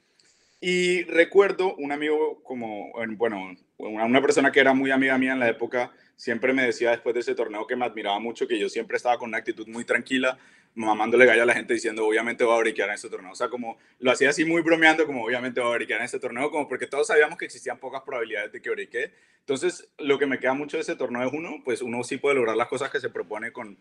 [0.61, 5.49] Y recuerdo un amigo como, bueno, una persona que era muy amiga mía en la
[5.49, 8.97] época, siempre me decía después de ese torneo que me admiraba mucho, que yo siempre
[8.97, 10.37] estaba con una actitud muy tranquila,
[10.75, 13.31] mamándole gallo a la gente diciendo, obviamente va a briquear en este torneo.
[13.31, 16.19] O sea, como lo hacía así muy bromeando, como obviamente va a briquear en este
[16.19, 19.13] torneo, como porque todos sabíamos que existían pocas probabilidades de que briquee.
[19.39, 22.35] Entonces, lo que me queda mucho de ese torneo es uno, pues uno sí puede
[22.35, 23.77] lograr las cosas que se propone con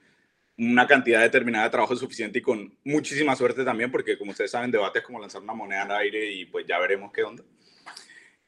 [0.56, 4.70] una cantidad determinada de trabajo suficiente y con muchísima suerte también, porque como ustedes saben,
[4.70, 7.44] debate es como lanzar una moneda al aire y pues ya veremos qué onda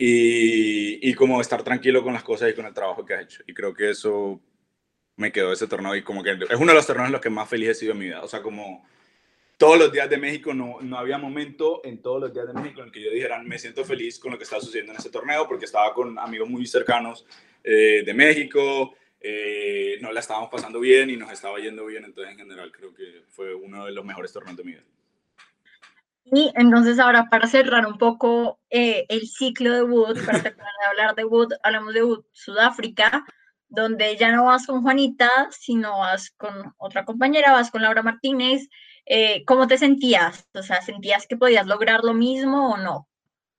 [0.03, 3.43] y, y, como estar tranquilo con las cosas y con el trabajo que has hecho.
[3.47, 4.41] Y creo que eso
[5.21, 7.31] me quedó ese torneo y como que es uno de los torneos en los que
[7.31, 8.23] más feliz he sido en mi vida.
[8.23, 8.85] O sea, como
[9.59, 12.81] todos los días de México no, no había momento en todos los días de México
[12.81, 15.11] en el que yo dijera me siento feliz con lo que está sucediendo en ese
[15.11, 17.27] torneo porque estaba con amigos muy cercanos
[17.63, 22.33] eh, de México, eh, nos la estábamos pasando bien y nos estaba yendo bien, entonces
[22.33, 24.85] en general creo que fue uno de los mejores torneos de mi vida.
[26.25, 30.87] Y entonces ahora para cerrar un poco eh, el ciclo de Wood, para terminar de
[30.87, 33.27] hablar de Wood, hablamos de Wood Sudáfrica,
[33.71, 38.69] donde ya no vas con Juanita, sino vas con otra compañera, vas con Laura Martínez.
[39.07, 40.47] Eh, ¿Cómo te sentías?
[40.53, 43.09] O sea, ¿sentías que podías lograr lo mismo o no?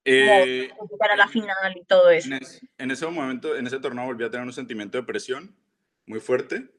[0.04, 2.34] Eh, para la final y todo eso.
[2.34, 2.41] En,
[2.78, 5.56] en, ese momento, en ese torneo volví a tener un sentimiento de presión
[6.06, 6.69] muy fuerte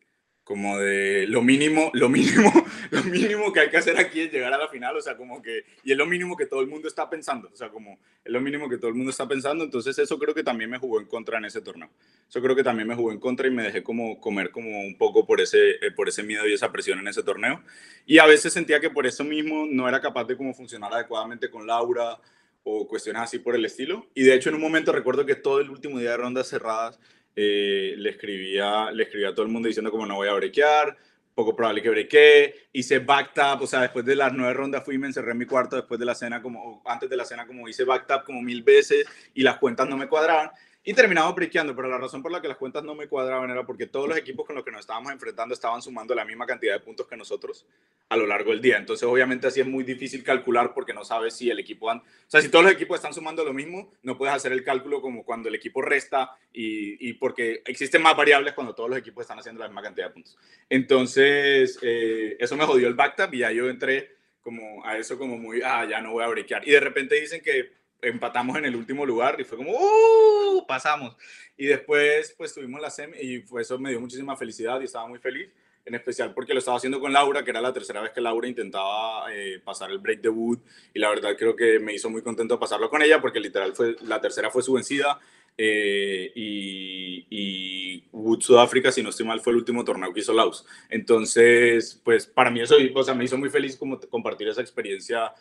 [0.44, 2.52] como de lo mínimo, lo mínimo,
[2.90, 5.40] lo mínimo que hay que hacer aquí es llegar a la final, o sea, como
[5.40, 8.32] que, y es lo mínimo que todo el mundo está pensando, o sea, como es
[8.32, 10.98] lo mínimo que todo el mundo está pensando, entonces eso creo que también me jugó
[10.98, 11.90] en contra en ese torneo,
[12.28, 14.98] eso creo que también me jugó en contra y me dejé como comer como un
[14.98, 17.62] poco por ese, eh, por ese miedo y esa presión en ese torneo,
[18.04, 21.50] y a veces sentía que por eso mismo no era capaz de como funcionar adecuadamente
[21.50, 22.18] con Laura
[22.64, 25.60] o cuestiones así por el estilo, y de hecho en un momento recuerdo que todo
[25.60, 26.98] el último día de rondas cerradas,
[27.34, 30.96] eh, le, escribía, le escribía a todo el mundo diciendo como no voy a brequear,
[31.34, 34.98] poco probable que brequee, hice backtap, o sea, después de las nueve rondas fui y
[34.98, 37.68] me encerré en mi cuarto después de la cena, como antes de la cena, como
[37.68, 40.50] hice backtap como mil veces y las cuentas no me cuadraban.
[40.84, 43.64] Y terminamos briqueando, pero la razón por la que las cuentas no me cuadraban era
[43.64, 46.74] porque todos los equipos con los que nos estábamos enfrentando estaban sumando la misma cantidad
[46.74, 47.64] de puntos que nosotros
[48.08, 48.78] a lo largo del día.
[48.78, 51.86] Entonces, obviamente, así es muy difícil calcular porque no sabes si el equipo...
[51.86, 55.00] o sea, si todos los equipos están sumando lo mismo, no puedes hacer el cálculo
[55.00, 59.22] como cuando el equipo resta y, y porque existen más variables cuando todos los equipos
[59.22, 60.36] están haciendo la misma cantidad de puntos.
[60.68, 65.38] Entonces, eh, eso me jodió el backtap y ya yo entré como a eso como
[65.38, 66.66] muy, ah, ya no voy a brequear.
[66.66, 67.70] Y de repente dicen que
[68.02, 70.66] empatamos en el último lugar y fue como, ¡uh!
[70.66, 71.16] Pasamos.
[71.56, 75.18] Y después, pues tuvimos la semi y eso me dio muchísima felicidad y estaba muy
[75.18, 75.48] feliz,
[75.84, 78.48] en especial porque lo estaba haciendo con Laura, que era la tercera vez que Laura
[78.48, 80.60] intentaba eh, pasar el break debut
[80.92, 83.96] y la verdad creo que me hizo muy contento pasarlo con ella porque literal fue,
[84.02, 85.18] la tercera fue su vencida.
[85.58, 90.32] Eh, y, y, Wood Sudáfrica, si no estoy mal, fue el último torneo que hizo
[90.32, 90.64] Laos.
[90.88, 95.34] Entonces, pues para mí eso o sea, me hizo muy feliz como compartir esa experiencia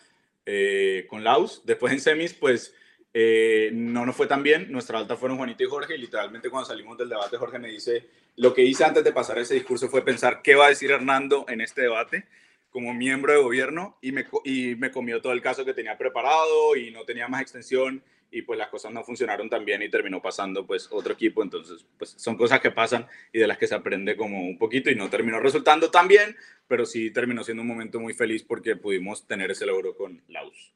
[0.46, 1.62] eh, con Laos.
[1.66, 2.74] Después en semis, pues
[3.14, 4.72] eh, no nos fue tan bien.
[4.72, 5.96] Nuestra alta fueron Juanita y Jorge.
[5.96, 9.38] Y literalmente cuando salimos del debate, Jorge me dice, lo que hice antes de pasar
[9.40, 12.26] ese discurso fue pensar qué va a decir Hernando en este debate
[12.70, 16.76] como miembro de gobierno y me, y me comió todo el caso que tenía preparado
[16.78, 18.02] y no tenía más extensión
[18.32, 21.86] y pues las cosas no funcionaron tan bien y terminó pasando pues otro equipo, entonces
[21.98, 24.96] pues son cosas que pasan y de las que se aprende como un poquito y
[24.96, 26.36] no terminó resultando tan bien,
[26.68, 30.74] pero sí terminó siendo un momento muy feliz porque pudimos tener ese logro con Laus.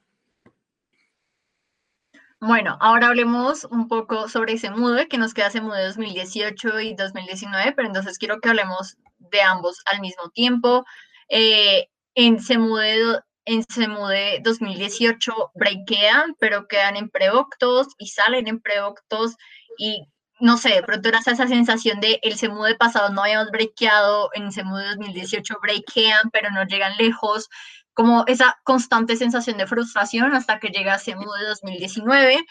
[2.41, 6.93] Bueno, ahora hablemos un poco sobre ese MUDE, que nos queda ese MUDE 2018 y
[6.93, 10.85] 2019, pero entonces quiero que hablemos de ambos al mismo tiempo.
[11.29, 19.35] Eh, en CEMUDE en Semude 2018 breakean, pero quedan en preoctos y salen en preoctos
[19.77, 20.07] y
[20.39, 24.51] no sé, de pronto era esa sensación de el Semude pasado no habíamos breakeado, en
[24.51, 27.49] Semude 2018 breakean, pero no llegan lejos,
[27.93, 32.45] como esa constante sensación de frustración hasta que llega Semude 2019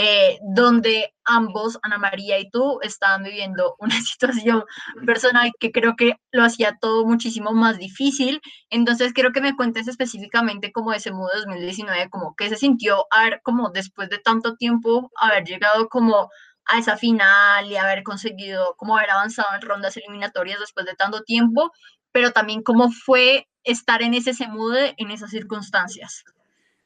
[0.00, 4.64] eh, donde ambos, Ana María y tú, estaban viviendo una situación
[5.04, 8.40] personal que creo que lo hacía todo muchísimo más difícil.
[8.70, 13.06] Entonces, quiero que me cuentes específicamente como ese modo 2019, como que se sintió
[13.42, 16.30] como después de tanto tiempo haber llegado como
[16.66, 21.22] a esa final y haber conseguido como haber avanzado en rondas eliminatorias después de tanto
[21.22, 21.72] tiempo,
[22.12, 26.24] pero también cómo fue estar en ese SEMUDE en esas circunstancias?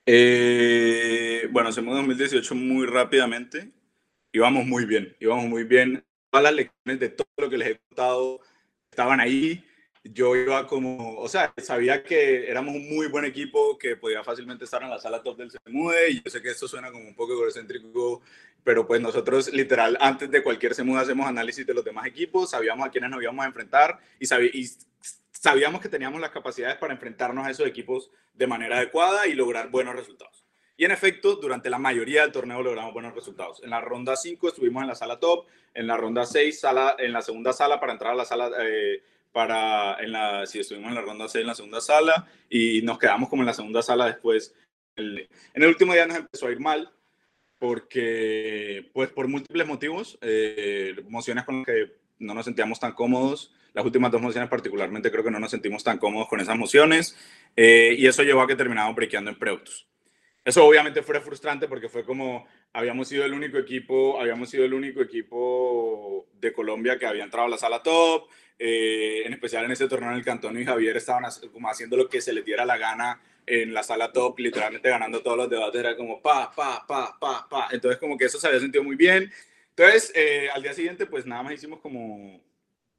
[0.07, 3.73] Eh, bueno, SEMUDE 2018 muy rápidamente.
[4.33, 6.05] Íbamos muy bien, íbamos muy bien.
[6.31, 8.41] Todas las lecciones de todo lo que les he contado
[8.91, 9.65] estaban ahí
[10.05, 14.65] yo iba como, o sea, sabía que éramos un muy buen equipo que podía fácilmente
[14.65, 17.15] estar en la sala top del CEMUDE y yo sé que esto suena como un
[17.15, 18.21] poco egocéntrico,
[18.65, 22.87] pero pues nosotros literal antes de cualquier CEMUDE hacemos análisis de los demás equipos, sabíamos
[22.87, 24.25] a quiénes nos íbamos a enfrentar y,
[24.59, 24.71] y
[25.43, 29.71] sabíamos que teníamos las capacidades para enfrentarnos a esos equipos de manera adecuada y lograr
[29.71, 30.47] buenos resultados.
[30.77, 33.61] Y en efecto, durante la mayoría del torneo logramos buenos resultados.
[33.65, 37.13] En la ronda 5 estuvimos en la sala top, en la ronda 6 sala, en
[37.13, 39.03] la segunda sala para entrar a la sala eh,
[39.33, 43.01] para, en la, si estuvimos en la ronda 6 en la segunda sala y nos
[43.01, 44.55] quedamos como en la segunda sala después.
[44.95, 46.89] en el último día nos empezó a ir mal
[47.59, 53.53] porque, pues por múltiples motivos, eh, emociones con las que no nos sentíamos tan cómodos,
[53.75, 57.17] las últimas dos mociones particularmente creo que no nos sentimos tan cómodos con esas mociones
[57.57, 59.87] eh, y eso llevó a que terminamos brequeando en productos.
[60.45, 64.75] Eso obviamente fue frustrante porque fue como habíamos sido el único equipo, habíamos sido el
[64.75, 69.73] único equipo de Colombia que había entrado a la sala top, eh, en especial en
[69.73, 72.65] ese torneo en el Cantón y Javier estaban como haciendo lo que se les diera
[72.65, 76.85] la gana en la sala top, literalmente ganando todos los debates, era como pa, pa,
[76.87, 77.69] pa, pa, pa.
[77.71, 79.33] Entonces como que eso se había sentido muy bien.
[79.71, 82.41] Entonces eh, al día siguiente pues nada más hicimos como,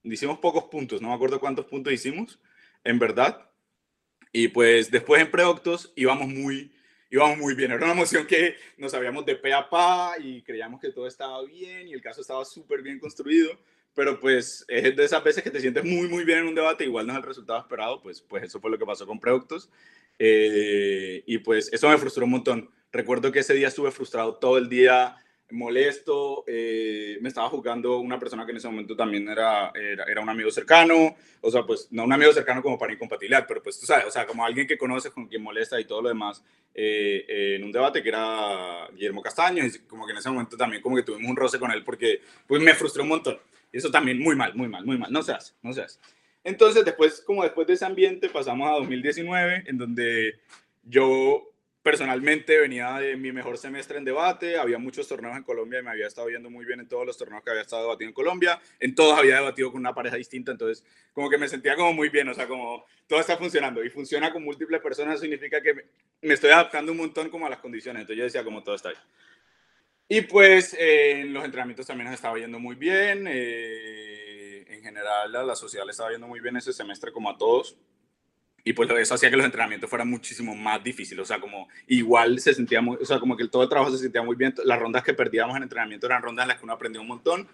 [0.03, 2.39] hicimos pocos puntos, no me acuerdo cuántos puntos hicimos,
[2.83, 3.49] en verdad.
[4.31, 6.73] Y pues después en preoctos íbamos muy,
[7.09, 7.71] íbamos muy bien.
[7.71, 11.43] Era una emoción que nos sabíamos de pe a pa y creíamos que todo estaba
[11.43, 13.57] bien y el caso estaba súper bien construido
[13.95, 16.85] pero pues es de esas veces que te sientes muy, muy bien en un debate,
[16.85, 19.69] igual no es el resultado esperado, pues, pues eso fue lo que pasó con productos.
[20.19, 22.69] Eh, y pues eso me frustró un montón.
[22.91, 25.17] Recuerdo que ese día estuve frustrado todo el día,
[25.53, 30.29] molesto, eh, me estaba jugando una persona que en ese momento también era, era, un
[30.29, 33.85] amigo cercano, o sea, pues no un amigo cercano como para incompatibilidad, pero pues tú
[33.85, 37.55] sabes, o sea, como alguien que conoces, con quien molesta y todo lo demás, eh,
[37.55, 40.95] en un debate que era Guillermo Castaño, y como que en ese momento también como
[40.95, 43.39] que tuvimos un roce con él porque pues me frustró un montón.
[43.71, 45.11] Eso también muy mal, muy mal, muy mal.
[45.11, 45.99] No se hace, no se hace.
[46.43, 50.39] Entonces, después, como después de ese ambiente, pasamos a 2019, en donde
[50.83, 51.52] yo
[51.83, 55.91] personalmente venía de mi mejor semestre en debate, había muchos torneos en Colombia y me
[55.91, 58.61] había estado viendo muy bien en todos los torneos que había estado debatiendo en Colombia,
[58.79, 62.07] en todos había debatido con una pareja distinta, entonces como que me sentía como muy
[62.07, 65.73] bien, o sea, como todo está funcionando y funciona con múltiples personas, significa que
[66.21, 68.89] me, estoy adaptando un montón como a las condiciones, entonces yo decía como todo está
[68.89, 69.01] bien.
[70.07, 73.25] Y pues eh, en los entrenamientos también nos estaba yendo muy bien.
[73.27, 77.37] Eh, en general a la sociedad le estaba yendo muy bien ese semestre como a
[77.37, 77.77] todos.
[78.63, 81.21] Y pues eso hacía que los entrenamientos fueran muchísimo más difíciles.
[81.21, 83.97] O sea, como igual se sentía muy, o sea, como que todo el trabajo se
[83.97, 84.53] sentía muy bien.
[84.63, 87.47] Las rondas que perdíamos en entrenamiento eran rondas en las que uno aprendió un montón.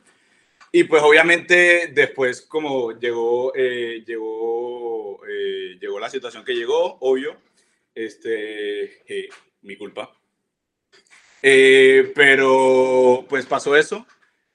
[0.71, 5.19] Y pues obviamente después como llegó, eh, llegó,
[5.79, 7.37] llegó la situación que llegó, obvio,
[7.95, 9.01] este,
[9.63, 10.11] mi culpa,
[11.41, 14.05] eh, pero pues pasó eso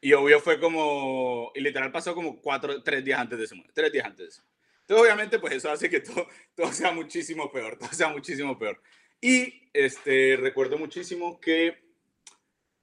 [0.01, 3.91] y obvio fue como, y literal pasó como cuatro, tres días antes de eso, tres
[3.91, 4.43] días antes de eso.
[4.85, 8.81] Entonces obviamente pues eso hace que todo, todo sea muchísimo peor, todo sea muchísimo peor.
[9.21, 11.83] Y este, recuerdo muchísimo que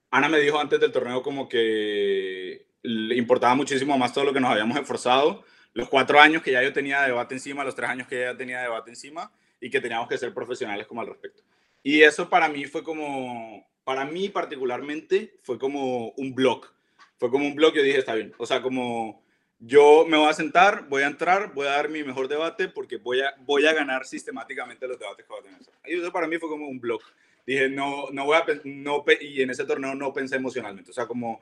[0.09, 4.39] Ana me dijo antes del torneo como que le importaba muchísimo más todo lo que
[4.39, 8.07] nos habíamos esforzado, los cuatro años que ya yo tenía debate encima, los tres años
[8.07, 11.43] que ella tenía debate encima y que teníamos que ser profesionales como al respecto.
[11.83, 16.65] Y eso para mí fue como, para mí particularmente fue como un blog.
[17.17, 18.33] Fue como un blog, yo dije, está bien.
[18.37, 19.23] O sea, como
[19.61, 22.97] yo me voy a sentar, voy a entrar, voy a dar mi mejor debate porque
[22.97, 25.61] voy a, voy a ganar sistemáticamente los debates que voy a tener.
[25.85, 27.01] Y eso para mí fue como un blog.
[27.45, 30.91] Dije, no, no voy a, no, y en ese torneo no pensé emocionalmente.
[30.91, 31.39] O sea, como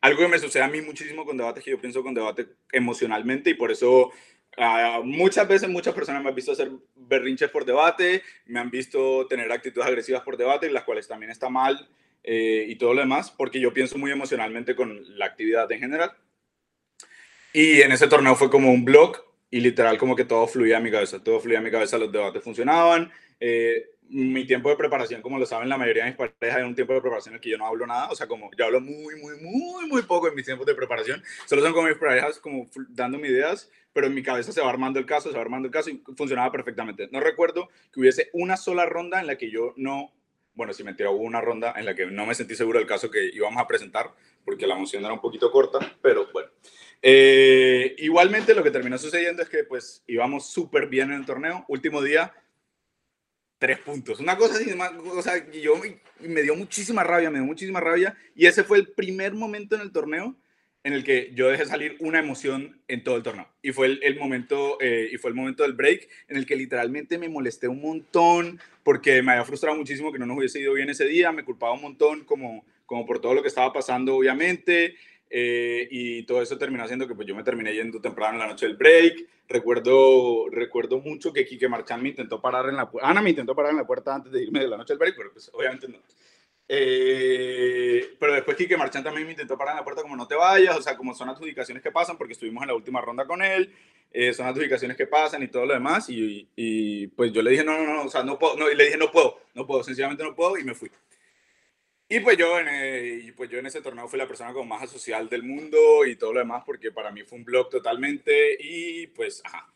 [0.00, 3.50] algo que me sucede a mí muchísimo con debates, que yo pienso con debate emocionalmente
[3.50, 4.12] y por eso
[4.58, 9.26] Ah, muchas veces muchas personas me han visto hacer berrinches por debate, me han visto
[9.26, 11.88] tener actitudes agresivas por debate, las cuales también está mal
[12.22, 16.12] eh, y todo lo demás, porque yo pienso muy emocionalmente con la actividad en general.
[17.52, 19.18] Y en ese torneo fue como un blog
[19.50, 22.10] y literal como que todo fluía a mi cabeza, todo fluía a mi cabeza, los
[22.10, 23.12] debates funcionaban.
[23.38, 26.74] Eh, mi tiempo de preparación, como lo saben la mayoría de mis parejas, es un
[26.74, 28.80] tiempo de preparación en el que yo no hablo nada, o sea, como yo hablo
[28.80, 32.38] muy, muy, muy, muy poco en mis tiempos de preparación, solo son con mis parejas
[32.38, 35.66] como dándome ideas, pero en mi cabeza se va armando el caso, se va armando
[35.66, 37.08] el caso y funcionaba perfectamente.
[37.10, 40.12] No recuerdo que hubiese una sola ronda en la que yo no,
[40.54, 43.10] bueno, si mentira, hubo una ronda en la que no me sentí seguro del caso
[43.10, 44.10] que íbamos a presentar,
[44.44, 46.28] porque la moción era un poquito corta, pero.
[47.04, 51.64] Eh, igualmente lo que terminó sucediendo es que pues íbamos súper bien en el torneo.
[51.68, 52.32] Último día,
[53.58, 54.20] tres puntos.
[54.20, 55.80] Una cosa así, o sea, yo
[56.20, 58.16] me, dio muchísima rabia, me dio muchísima rabia.
[58.34, 60.36] Y ese fue el primer momento en el torneo
[60.84, 63.46] en el que yo dejé salir una emoción en todo el torneo.
[63.62, 67.18] Y fue el, momento, eh, y fue el momento del break en el que literalmente
[67.18, 70.90] me molesté un montón porque me había frustrado muchísimo que no nos hubiese ido bien
[70.90, 74.96] ese día, me culpaba un montón como, como por todo lo que estaba pasando, obviamente.
[75.34, 78.46] Eh, y todo eso terminó haciendo que pues, yo me terminé yendo temprano en la
[78.48, 79.26] noche del break.
[79.48, 83.08] Recuerdo, recuerdo mucho que Kike Marchán me intentó parar en la puerta.
[83.08, 85.16] Ana me intentó parar en la puerta antes de irme de la noche del break,
[85.16, 85.98] pero pues obviamente no.
[86.68, 90.34] Eh, pero después Kike Marchán también me intentó parar en la puerta como no te
[90.34, 93.42] vayas, o sea, como son adjudicaciones que pasan, porque estuvimos en la última ronda con
[93.42, 93.74] él,
[94.12, 97.64] eh, son adjudicaciones que pasan y todo lo demás, y, y, pues yo le dije,
[97.64, 99.82] no, no, no, o sea, no puedo, no, y le dije, no puedo, no puedo,
[99.82, 100.90] sencillamente no puedo, y me fui.
[102.14, 104.82] Y pues yo en, eh, pues yo en ese torneo fui la persona como más
[104.82, 109.06] asocial del mundo y todo lo demás, porque para mí fue un blog totalmente, y
[109.06, 109.72] pues, ajá.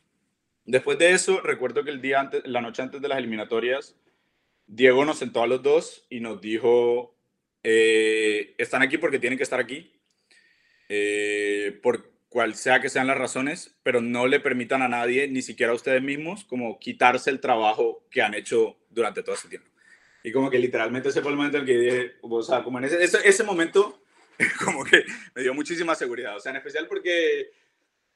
[0.66, 3.96] Después de eso, recuerdo que el día antes, la noche antes de las eliminatorias,
[4.66, 7.16] Diego nos sentó a los dos y nos dijo,
[7.62, 9.98] eh, están aquí porque tienen que estar aquí,
[10.90, 15.40] eh, por cual sea que sean las razones, pero no le permitan a nadie, ni
[15.40, 19.70] siquiera a ustedes mismos, como quitarse el trabajo que han hecho durante todo ese tiempo.
[20.26, 22.78] Y como que literalmente ese fue el momento en el que dije, o sea, como
[22.78, 24.02] en ese, ese, ese momento,
[24.64, 25.04] como que
[25.36, 27.52] me dio muchísima seguridad, o sea, en especial porque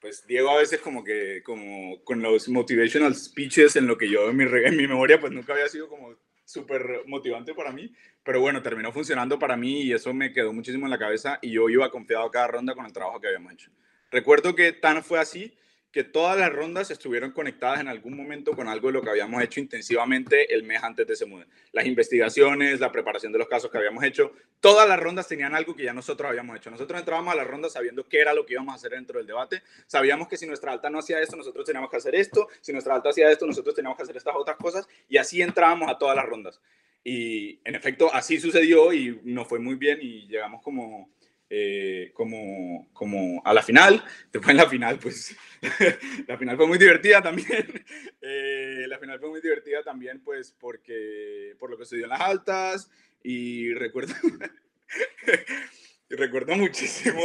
[0.01, 4.29] pues Diego a veces como que como con los motivational speeches en lo que yo
[4.29, 7.95] en mi, en mi memoria pues nunca había sido como súper motivante para mí,
[8.25, 11.53] pero bueno, terminó funcionando para mí y eso me quedó muchísimo en la cabeza y
[11.53, 13.71] yo iba confiado cada ronda con el trabajo que habíamos hecho.
[14.11, 15.57] Recuerdo que tan fue así
[15.93, 19.43] que todas las rondas estuvieron conectadas en algún momento con algo de lo que habíamos
[19.43, 21.47] hecho intensivamente el mes antes de ese mude.
[21.73, 25.75] Las investigaciones, la preparación de los casos que habíamos hecho, todas las rondas tenían algo
[25.75, 26.71] que ya nosotros habíamos hecho.
[26.71, 29.27] Nosotros entrábamos a las rondas sabiendo qué era lo que íbamos a hacer dentro del
[29.27, 29.63] debate.
[29.87, 32.49] Sabíamos que si nuestra alta no hacía esto, nosotros teníamos que hacer esto.
[32.61, 34.87] Si nuestra alta hacía esto, nosotros teníamos que hacer estas otras cosas.
[35.09, 36.61] Y así entrábamos a todas las rondas.
[37.03, 41.11] Y en efecto, así sucedió y nos fue muy bien y llegamos como
[41.53, 44.05] eh, como, como a la final.
[44.33, 45.37] Después en la final, pues
[46.29, 47.85] la final fue muy divertida también.
[48.23, 52.21] Eh, la final fue muy divertida también, pues porque por lo que sucedió en las
[52.21, 52.91] altas
[53.23, 54.15] y recuerdo...
[56.13, 57.23] Y recuerdo muchísimo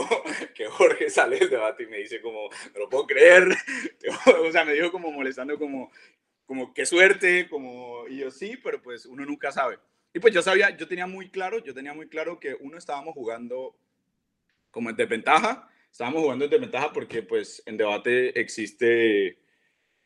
[0.53, 3.47] que Jorge sale del debate y me dice como, no lo puedo creer,
[4.27, 5.91] o sea, me dijo como molestando como,
[6.45, 9.79] como qué suerte, como, y yo sí, pero pues uno nunca sabe.
[10.13, 13.15] Y pues yo sabía, yo tenía muy claro, yo tenía muy claro que uno estábamos
[13.15, 13.75] jugando
[14.75, 15.69] como en desventaja.
[15.89, 19.39] Estábamos jugando en desventaja porque pues en debate existe,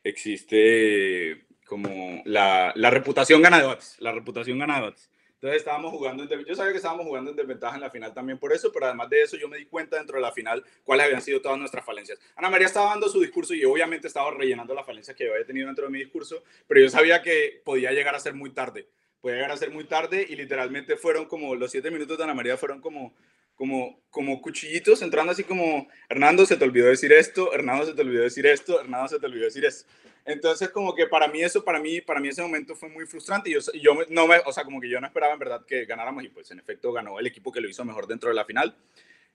[0.04, 5.10] existe como la, la reputación gana debates, la reputación gana debates.
[5.34, 8.38] Entonces estábamos jugando, en, yo sabía que estábamos jugando en desventaja en la final también
[8.38, 11.08] por eso, pero además de eso yo me di cuenta dentro de la final cuáles
[11.08, 12.20] habían sido todas nuestras falencias.
[12.36, 15.48] Ana María estaba dando su discurso y obviamente estaba rellenando las falencias que yo había
[15.48, 18.88] tenido dentro de mi discurso, pero yo sabía que podía llegar a ser muy tarde,
[19.20, 22.36] podía llegar a ser muy tarde y literalmente fueron como, los siete minutos de Ana
[22.36, 23.16] María fueron como
[23.60, 28.02] como, como cuchillitos entrando así como, Hernando se te olvidó decir esto, Hernando se te
[28.04, 29.86] olvidó decir esto, Hernando se te olvidó decir esto.
[30.24, 33.52] Entonces como que para mí eso, para mí, para mí ese momento fue muy frustrante
[33.52, 36.24] yo, yo no me, o sea, como que yo no esperaba en verdad que ganáramos
[36.24, 38.78] y pues en efecto ganó el equipo que lo hizo mejor dentro de la final.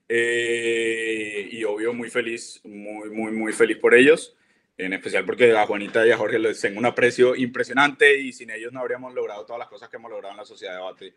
[0.09, 4.35] Eh, y obvio muy feliz, muy, muy, muy feliz por ellos,
[4.75, 8.49] en especial porque a Juanita y a Jorge les tengo un aprecio impresionante y sin
[8.49, 11.13] ellos no habríamos logrado todas las cosas que hemos logrado en la sociedad de debate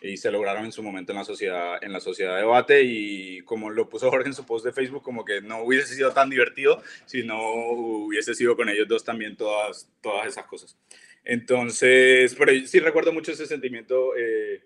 [0.00, 3.40] y se lograron en su momento en la sociedad en la sociedad de debate y
[3.42, 6.30] como lo puso Jorge en su post de Facebook como que no hubiese sido tan
[6.30, 10.76] divertido si no hubiese sido con ellos dos también todas todas esas cosas
[11.24, 14.64] entonces pero sí recuerdo mucho ese sentimiento eh,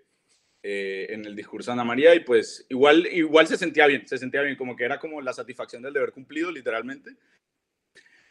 [0.62, 4.18] eh, en el discurso de Ana María y pues igual igual se sentía bien se
[4.18, 7.16] sentía bien como que era como la satisfacción del deber cumplido literalmente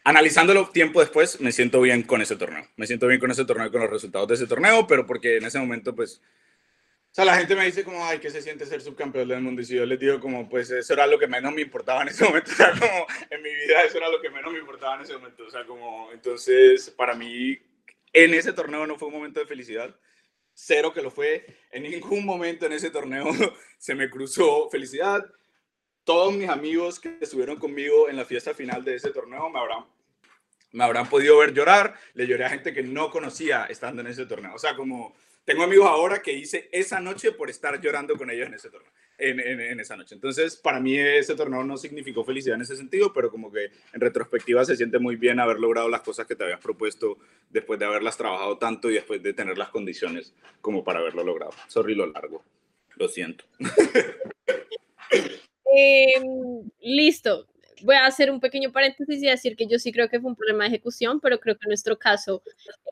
[0.05, 2.65] Analizándolo tiempo después, me siento bien con ese torneo.
[2.77, 5.45] Me siento bien con ese torneo con los resultados de ese torneo, pero porque en
[5.45, 6.21] ese momento, pues,
[7.19, 9.61] sea, la gente me dice como, ay, ¿qué se siente ser subcampeón del mundo?
[9.61, 12.07] Y si yo les digo como, pues eso era lo que menos me importaba en
[12.07, 12.49] ese momento.
[12.53, 15.13] O sea, como en mi vida eso era lo que menos me importaba en ese
[15.13, 15.43] momento.
[15.45, 17.57] O sea, como, entonces, para mí,
[18.13, 19.93] en ese torneo no fue un momento de felicidad.
[20.53, 21.45] Cero que lo fue.
[21.71, 23.25] En ningún momento en ese torneo
[23.77, 25.25] se me cruzó felicidad.
[26.05, 29.85] Todos mis amigos que estuvieron conmigo en la fiesta final de ese torneo me habrán,
[30.71, 31.95] me habrán podido ver llorar.
[32.13, 34.55] Le lloré a gente que no conocía estando en ese torneo.
[34.55, 35.15] O sea, como
[35.45, 38.91] tengo amigos ahora que hice esa noche por estar llorando con ellos en ese torneo,
[39.17, 40.15] en, en, esa noche.
[40.15, 44.01] Entonces, para mí ese torneo no significó felicidad en ese sentido, pero como que en
[44.01, 47.17] retrospectiva se siente muy bien haber logrado las cosas que te habías propuesto
[47.49, 51.53] después de haberlas trabajado tanto y después de tener las condiciones como para haberlo logrado.
[51.67, 52.43] Sorry lo largo,
[52.95, 53.45] lo siento.
[55.71, 57.47] Em, listo
[57.81, 60.35] voy a hacer un pequeño paréntesis y decir que yo sí creo que fue un
[60.35, 62.41] problema de ejecución, pero creo que en nuestro caso,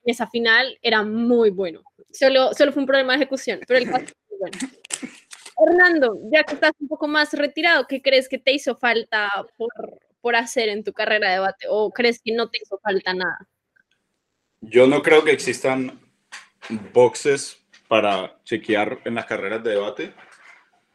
[0.06, 1.82] en esa final, era muy bueno.
[2.12, 4.58] Solo, solo fue un problema de ejecución, pero el caso fue bueno.
[5.60, 9.72] Hernando, ya que estás un poco más retirado, ¿qué crees que te hizo falta por,
[10.22, 11.66] por hacer en tu carrera de debate?
[11.70, 13.48] ¿O crees que no te hizo falta nada?
[14.62, 16.00] Yo no creo que existan
[16.94, 17.58] boxes
[17.88, 20.14] para chequear en las carreras de debate.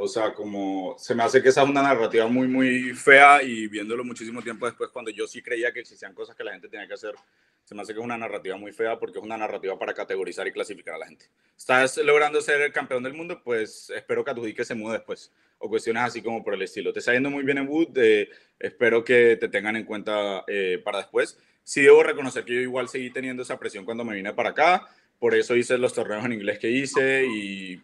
[0.05, 3.69] O sea, como se me hace que esa es una narrativa muy, muy fea y
[3.69, 6.89] viéndolo muchísimo tiempo después, cuando yo sí creía que existían cosas que la gente tenía
[6.89, 7.15] que hacer,
[7.63, 10.45] se me hace que es una narrativa muy fea porque es una narrativa para categorizar
[10.49, 11.27] y clasificar a la gente.
[11.57, 15.31] Estás logrando ser el campeón del mundo, pues espero que adjudique se mude después.
[15.59, 16.93] O cuestiones así como por el estilo.
[16.93, 18.29] Te está yendo muy bien en Wood, eh,
[18.59, 21.39] espero que te tengan en cuenta eh, para después.
[21.63, 24.89] Sí debo reconocer que yo igual seguí teniendo esa presión cuando me vine para acá,
[25.21, 27.81] por eso hice los torneos en inglés que hice y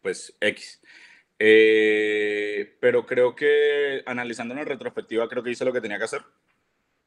[0.00, 0.80] pues X.
[1.42, 6.22] Eh, pero creo que analizando en retrospectiva, creo que hice lo que tenía que hacer.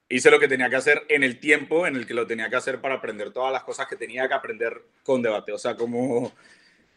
[0.10, 2.56] Hice lo que tenía que hacer en el tiempo en el que lo tenía que
[2.56, 5.52] hacer para aprender todas las cosas que tenía que aprender con debate.
[5.54, 6.34] O sea, como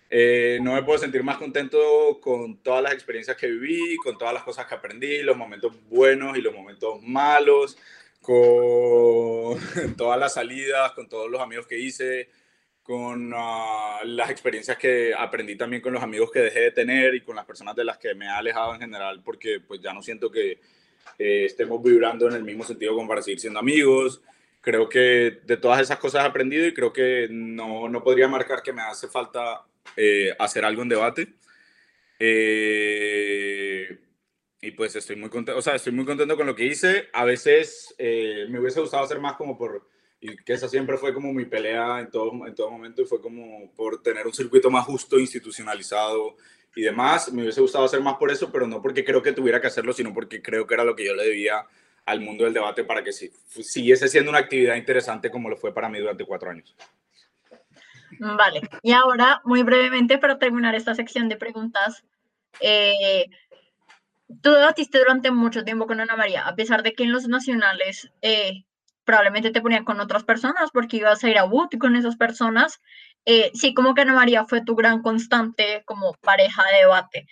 [0.09, 4.33] eh, no me puedo sentir más contento con todas las experiencias que viví, con todas
[4.33, 7.77] las cosas que aprendí, los momentos buenos y los momentos malos,
[8.23, 9.59] con
[9.97, 12.31] todas las salidas, con todos los amigos que hice,
[12.87, 17.21] con ah, las experiencias que aprendí también con los amigos que dejé de tener y
[17.21, 20.03] con las personas de las que me he alejado en general, porque pues ya no
[20.03, 20.61] siento que
[21.19, 24.23] eh, estemos vibrando en el mismo sentido como para seguir siendo amigos.
[24.61, 28.63] Creo que de todas esas cosas he aprendido y creo que no, no podría marcar
[28.63, 29.63] que me hace falta
[29.97, 31.35] eh, hacer algo en debate.
[32.21, 33.99] Eh,
[34.61, 37.09] y pues estoy muy contento, o sea, estoy muy contento con lo que hice.
[37.13, 39.89] A veces me hubiese gustado hacer más como por
[40.21, 43.21] y que esa siempre fue como mi pelea en todo, en todo momento y fue
[43.21, 46.37] como por tener un circuito más justo, institucionalizado
[46.75, 47.33] y demás.
[47.33, 49.93] Me hubiese gustado hacer más por eso, pero no porque creo que tuviera que hacerlo,
[49.93, 51.67] sino porque creo que era lo que yo le debía
[52.07, 55.75] al mundo del debate para que sí, siguiese siendo una actividad interesante como lo fue
[55.75, 56.75] para mí durante cuatro años.
[58.19, 62.05] Vale, y ahora muy brevemente para terminar esta sección de preguntas,
[62.61, 63.27] eh,
[64.41, 68.11] tú debatiste durante mucho tiempo con Ana María, a pesar de que en los nacionales
[68.23, 68.65] eh,
[69.07, 72.81] probablemente te ponían con otras personas porque ibas a ir a Wood con esas personas.
[73.25, 77.27] Eh, sí, como que Ana María fue tu gran constante como pareja de debate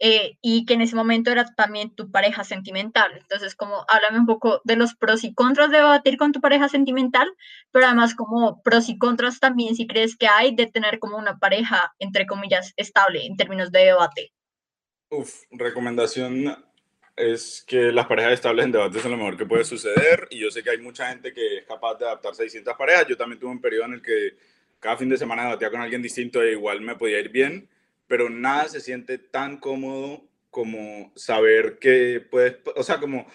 [0.00, 3.12] eh, y que en ese momento era también tu pareja sentimental.
[3.16, 6.68] Entonces, como háblame un poco de los pros y contras de debatir con tu pareja
[6.68, 7.28] sentimental,
[7.72, 11.38] pero además como pros y contras también si crees que hay de tener como una
[11.38, 14.32] pareja, entre comillas, estable en términos de debate.
[15.10, 16.56] Uf, recomendación
[17.18, 20.50] es que las parejas estables en debate son lo mejor que puede suceder y yo
[20.50, 23.06] sé que hay mucha gente que es capaz de adaptarse a distintas parejas.
[23.08, 24.36] Yo también tuve un periodo en el que
[24.80, 27.68] cada fin de semana debatía con alguien distinto e igual me podía ir bien,
[28.06, 33.26] pero nada se siente tan cómodo como saber que puedes, o sea, como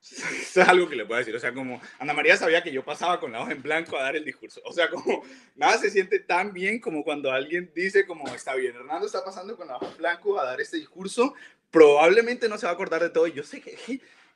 [0.00, 1.34] es algo que le puedo decir.
[1.34, 4.02] O sea, como Ana María sabía que yo pasaba con la hoja en blanco a
[4.02, 4.60] dar el discurso.
[4.64, 5.22] O sea, como
[5.54, 9.56] nada se siente tan bien como cuando alguien dice como está bien, Hernando está pasando
[9.56, 11.34] con la hoja en blanco a dar este discurso,
[11.70, 13.26] probablemente no se va a acordar de todo.
[13.26, 13.76] Yo sé que,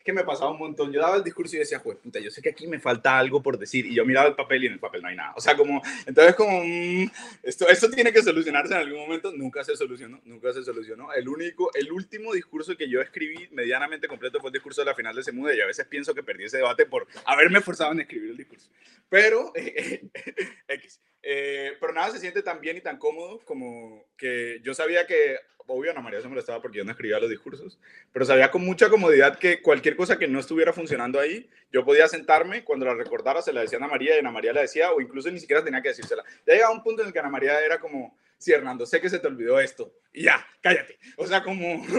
[0.05, 0.93] que me pasaba un montón.
[0.93, 3.43] Yo daba el discurso y decía, pues puta, yo sé que aquí me falta algo
[3.43, 3.87] por decir.
[3.87, 5.33] Y yo miraba el papel y en el papel no hay nada.
[5.37, 7.11] O sea, como, entonces como, mm,
[7.43, 9.33] esto, esto tiene que solucionarse en algún momento.
[9.33, 11.13] Nunca se solucionó, nunca se solucionó.
[11.13, 14.95] El único, el último discurso que yo escribí medianamente completo fue el discurso de la
[14.95, 15.57] final de Semude.
[15.57, 18.69] Y a veces pienso que perdí ese debate por haberme forzado en escribir el discurso.
[19.09, 19.53] Pero,
[20.69, 21.01] X.
[21.27, 25.39] Eh, pero nada se siente tan bien y tan cómodo como que yo sabía que
[25.67, 27.79] obvio Ana María se molestaba porque yo no escribía los discursos,
[28.13, 32.09] pero sabía con mucha comodidad que cualquier cosa que no estuviera funcionando ahí, yo podía
[32.09, 35.01] sentarme, cuando la recordara se la decía Ana María y Ana María la decía, o
[35.01, 36.25] incluso ni siquiera tenía que decírsela.
[36.47, 39.11] Ya llegaba un punto en el que Ana María era como, sí, Hernando, sé que
[39.11, 40.99] se te olvidó esto, y ya, cállate.
[41.17, 41.85] O sea, como...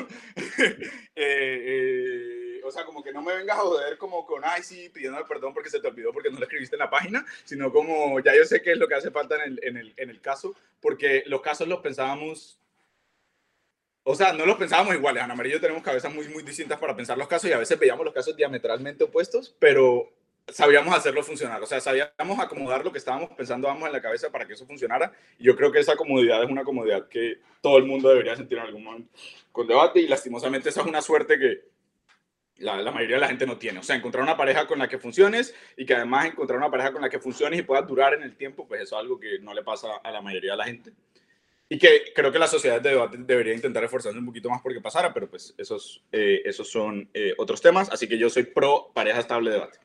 [1.17, 4.89] Eh, eh, o sea, como que no me vengas a joder como con, ay, sí,
[4.89, 8.19] pidiendo perdón porque se te olvidó porque no lo escribiste en la página, sino como,
[8.19, 10.19] ya yo sé qué es lo que hace falta en el, en el, en el
[10.19, 12.59] caso, porque los casos los pensábamos
[14.07, 15.23] o sea, no los pensábamos iguales.
[15.23, 17.57] Ana María y yo tenemos cabezas muy, muy distintas para pensar los casos y a
[17.57, 20.13] veces veíamos los casos diametralmente opuestos, pero
[20.47, 21.59] sabíamos hacerlo funcionar.
[21.63, 24.67] O sea, sabíamos acomodar lo que estábamos pensando ambos en la cabeza para que eso
[24.67, 25.11] funcionara.
[25.39, 28.59] Y yo creo que esa comodidad es una comodidad que todo el mundo debería sentir
[28.59, 29.09] en algún momento
[29.51, 31.63] con debate y lastimosamente esa es una suerte que
[32.57, 33.79] la, la, mayoría de la gente no tiene.
[33.79, 36.91] O sea, encontrar una pareja con la que funciones y que además encontrar una pareja
[36.91, 39.39] con la que funciones y pueda durar en el tiempo, pues eso es algo que
[39.39, 40.91] no le pasa a la mayoría de la gente.
[41.67, 44.81] Y que creo que la sociedad de debate debería intentar esforzarse un poquito más porque
[44.81, 47.89] pasara, pero pues esos, eh, esos son eh, otros temas.
[47.91, 49.79] Así que yo soy pro pareja estable de debate.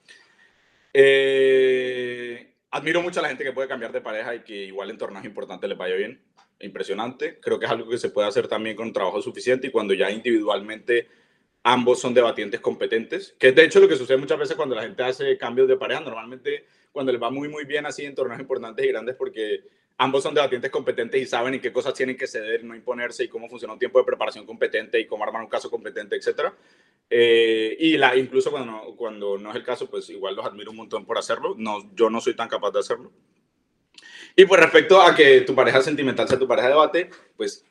[0.93, 4.99] Eh, admiro mucho a la gente que puede cambiar de pareja y que igual en
[4.99, 6.23] torneos importantes le vaya bien.
[6.61, 7.41] Impresionante.
[7.41, 10.11] Creo que es algo que se puede hacer también con trabajo suficiente y cuando ya
[10.11, 11.09] individualmente
[11.63, 14.83] ambos son debatientes competentes, que es de hecho lo que sucede muchas veces cuando la
[14.83, 16.03] gente hace cambios de pareja.
[16.03, 19.63] Normalmente cuando les va muy, muy bien así en torneos importantes y grandes porque
[20.01, 23.29] ambos son debatientes competentes y saben en qué cosas tienen que ceder, no imponerse y
[23.29, 26.55] cómo funciona un tiempo de preparación competente y cómo armar un caso competente, etcétera.
[27.11, 30.71] Eh, y la, incluso cuando no, cuando no es el caso, pues igual los admiro
[30.71, 31.55] un montón por hacerlo.
[31.59, 33.13] No, yo no soy tan capaz de hacerlo.
[34.35, 37.67] Y pues respecto a que tu pareja sentimental sea tu pareja de debate, pues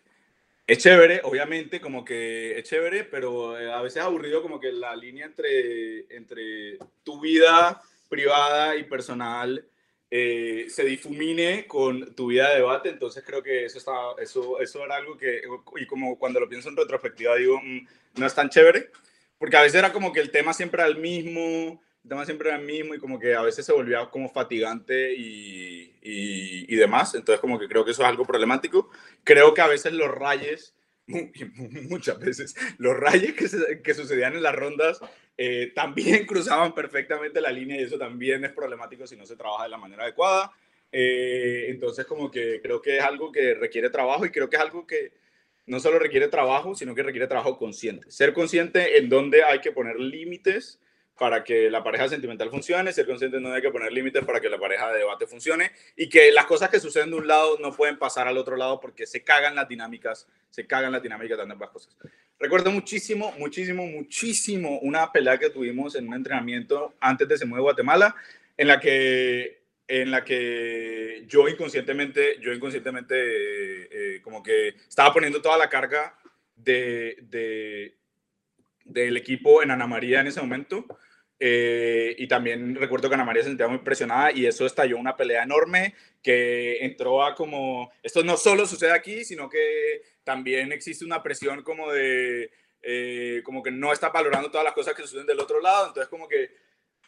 [0.67, 4.71] es chévere, obviamente, como que es chévere, pero eh, a veces es aburrido como que
[4.71, 9.65] la línea entre, entre tu vida privada y personal
[10.11, 14.83] eh, se difumine con tu vida de debate, entonces creo que eso, está, eso, eso
[14.83, 15.41] era algo que,
[15.77, 18.89] y como cuando lo pienso en retrospectiva, digo, mm, no es tan chévere,
[19.37, 22.49] porque a veces era como que el tema siempre era el mismo, el tema siempre
[22.49, 26.75] era el mismo y como que a veces se volvía como fatigante y, y, y
[26.75, 28.89] demás, entonces como que creo que eso es algo problemático.
[29.23, 30.73] Creo que a veces los rayes
[31.89, 34.99] muchas veces los rayes que, que, sucedían en las rondas
[35.37, 39.63] eh, también cruzaban perfectamente la línea y eso también es problemático si no se trabaja
[39.63, 40.51] de la manera adecuada.
[40.91, 44.61] Eh, entonces como que creo que es algo que requiere trabajo y creo que es
[44.61, 45.11] algo que
[45.65, 48.09] no solo requiere trabajo, sino que requiere trabajo consciente.
[48.09, 50.79] Ser consciente en dónde hay que poner límites
[51.19, 54.39] para que la pareja sentimental funcione, ser consciente de no hay que poner límites para
[54.39, 57.57] que la pareja de debate funcione y que las cosas que suceden de un lado
[57.59, 61.37] no pueden pasar al otro lado porque se cagan las dinámicas, se cagan las dinámicas
[61.37, 61.95] de ambas cosas.
[62.39, 67.63] Recuerdo muchísimo, muchísimo, muchísimo una pelea que tuvimos en un entrenamiento antes de Se Mueve
[67.63, 68.15] Guatemala,
[68.55, 73.15] en la que, en la que yo inconscientemente, yo inconscientemente
[74.15, 76.17] eh, como que estaba poniendo toda la carga
[76.55, 77.97] de, de,
[78.85, 80.85] del equipo en Ana María en ese momento
[81.39, 85.15] eh, y también recuerdo que Ana María se sentía muy presionada y eso estalló una
[85.15, 91.05] pelea enorme que entró a como, esto no solo sucede aquí, sino que también existe
[91.05, 95.27] una presión como de, eh, como que no está valorando todas las cosas que suceden
[95.27, 96.51] del otro lado, entonces como que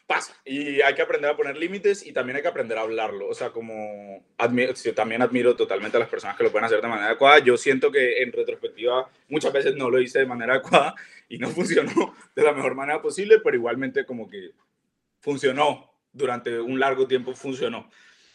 [0.06, 3.28] pasa y hay que aprender a poner límites y también hay que aprender a hablarlo,
[3.28, 6.80] o sea, como admiro, yo también admiro totalmente a las personas que lo pueden hacer
[6.80, 10.54] de manera adecuada, yo siento que en retrospectiva muchas veces no lo hice de manera
[10.54, 10.94] adecuada
[11.28, 14.50] y no funcionó de la mejor manera posible, pero igualmente como que
[15.20, 17.90] funcionó durante un largo tiempo, funcionó.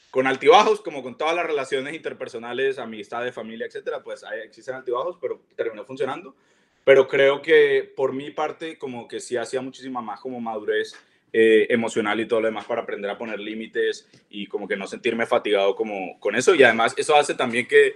[0.09, 5.17] Con altibajos, como con todas las relaciones interpersonales, amistades, familia, etcétera, pues hay, existen altibajos,
[5.21, 6.35] pero terminó funcionando.
[6.83, 10.95] Pero creo que por mi parte, como que sí hacía muchísima más como madurez
[11.33, 14.87] eh, emocional y todo lo demás para aprender a poner límites y como que no
[14.87, 16.55] sentirme fatigado como con eso.
[16.55, 17.95] Y además eso hace también que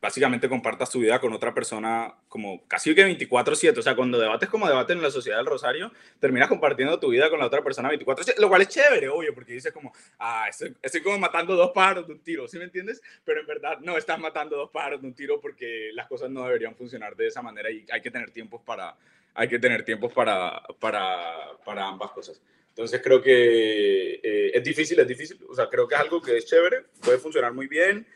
[0.00, 4.48] básicamente compartas tu vida con otra persona como casi que 24/7, o sea, cuando debates
[4.48, 7.88] como debates en la sociedad del Rosario, terminas compartiendo tu vida con la otra persona
[7.88, 11.72] 24/7, lo cual es chévere, obvio, porque dices como, ah, estoy, estoy, como matando dos
[11.74, 13.02] pájaros de un tiro, ¿sí me entiendes?
[13.24, 16.44] Pero en verdad no estás matando dos pájaros de un tiro porque las cosas no
[16.44, 18.96] deberían funcionar de esa manera y hay que tener tiempos para,
[19.34, 22.40] hay que tener tiempos para, para, para ambas cosas.
[22.78, 26.36] Entonces creo que eh, es difícil, es difícil, o sea, creo que es algo que
[26.36, 28.06] es chévere, puede funcionar muy bien,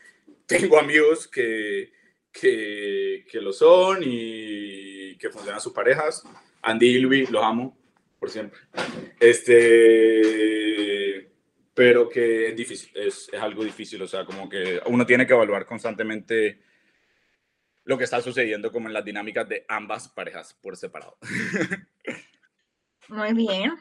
[0.45, 1.91] tengo amigos que,
[2.31, 6.23] que, que, lo son y que funcionan sus parejas.
[6.61, 7.77] Andy y Luis, los amo
[8.17, 8.57] por siempre.
[9.19, 9.59] Este,
[11.73, 15.33] pero que es difícil, es, es algo difícil, o sea, como que uno tiene que
[15.33, 16.61] evaluar constantemente
[17.83, 21.17] lo que está sucediendo como en las dinámicas de ambas parejas por separado.
[23.09, 23.73] Muy bien.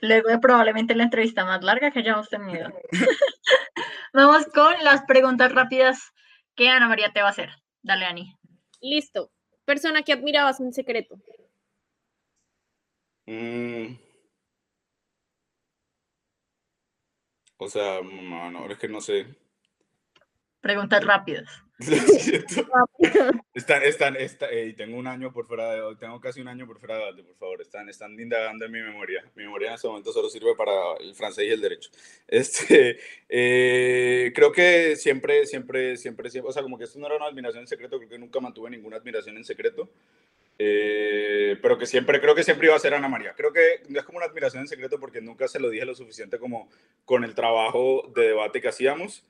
[0.00, 2.72] Luego de probablemente la entrevista más larga que hayamos tenido.
[4.12, 6.12] Vamos con las preguntas rápidas
[6.54, 7.50] que Ana María te va a hacer.
[7.82, 8.34] Dale, Ani.
[8.80, 9.30] Listo.
[9.64, 11.16] Persona que admirabas en secreto.
[13.26, 13.96] Mm.
[17.58, 19.26] O sea, no, no, es que no sé.
[20.60, 21.48] Preguntas rápidas.
[23.54, 26.80] están, están, están eh, tengo un año por fuera de, tengo casi un año por
[26.80, 29.24] fuera de por favor, están, están indagando en mi memoria.
[29.36, 31.90] Mi memoria en este momento solo sirve para el francés y el derecho.
[32.26, 32.98] Este,
[33.28, 37.26] eh, creo que siempre, siempre, siempre, siempre, o sea, como que esto no era una
[37.26, 39.88] admiración en secreto, creo que nunca mantuve ninguna admiración en secreto.
[40.58, 43.34] Eh, pero que siempre, creo que siempre iba a ser Ana María.
[43.36, 45.94] Creo que no es como una admiración en secreto porque nunca se lo dije lo
[45.94, 46.68] suficiente como
[47.04, 49.24] con el trabajo de debate que hacíamos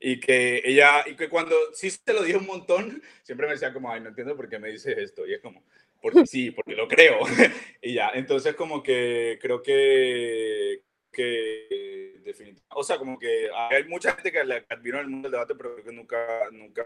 [0.00, 3.72] y que ella, y que cuando sí se lo dije un montón, siempre me decía
[3.72, 5.62] como, ay, no entiendo por qué me dices esto, y es como,
[6.00, 7.18] porque sí, porque lo creo,
[7.82, 10.82] y ya, entonces como que creo que,
[11.12, 15.28] que definitivamente, o sea, como que hay mucha gente que le admiro en el mundo
[15.28, 16.84] del debate, pero creo que nunca, nunca,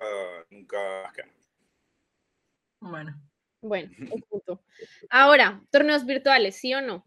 [0.50, 1.12] nunca,
[2.80, 3.14] bueno.
[3.60, 3.90] Bueno,
[4.28, 4.62] punto.
[5.08, 7.04] Ahora, torneos virtuales, ¿sí o no?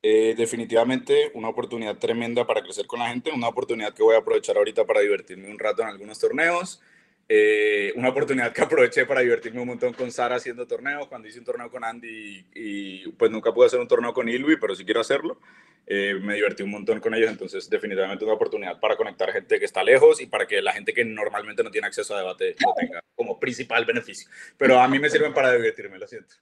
[0.00, 4.18] Eh, definitivamente una oportunidad tremenda para crecer con la gente, una oportunidad que voy a
[4.18, 6.80] aprovechar ahorita para divertirme un rato en algunos torneos,
[7.28, 11.40] eh, una oportunidad que aproveché para divertirme un montón con Sara haciendo torneos, cuando hice
[11.40, 14.84] un torneo con Andy y, pues nunca pude hacer un torneo con Ilvi, pero sí
[14.84, 15.40] quiero hacerlo.
[15.86, 19.64] eh, me divertí un montón con ellos, entonces definitivamente una oportunidad para conectar gente que
[19.64, 22.74] está lejos y para que la gente que normalmente no tiene acceso a debate lo
[22.74, 24.30] tenga como principal beneficio.
[24.56, 26.36] Pero a mí me sirven para divertirme, lo siento.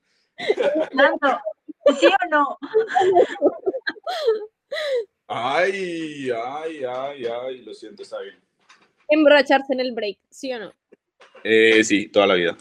[0.92, 1.40] Nando,
[1.98, 2.58] ¿sí o no?
[5.28, 8.36] Ay, ay, ay, ay, lo siento, está bien.
[9.08, 10.72] Emborracharse en el break, ¿sí o no?
[11.42, 12.56] Eh, sí, toda la vida.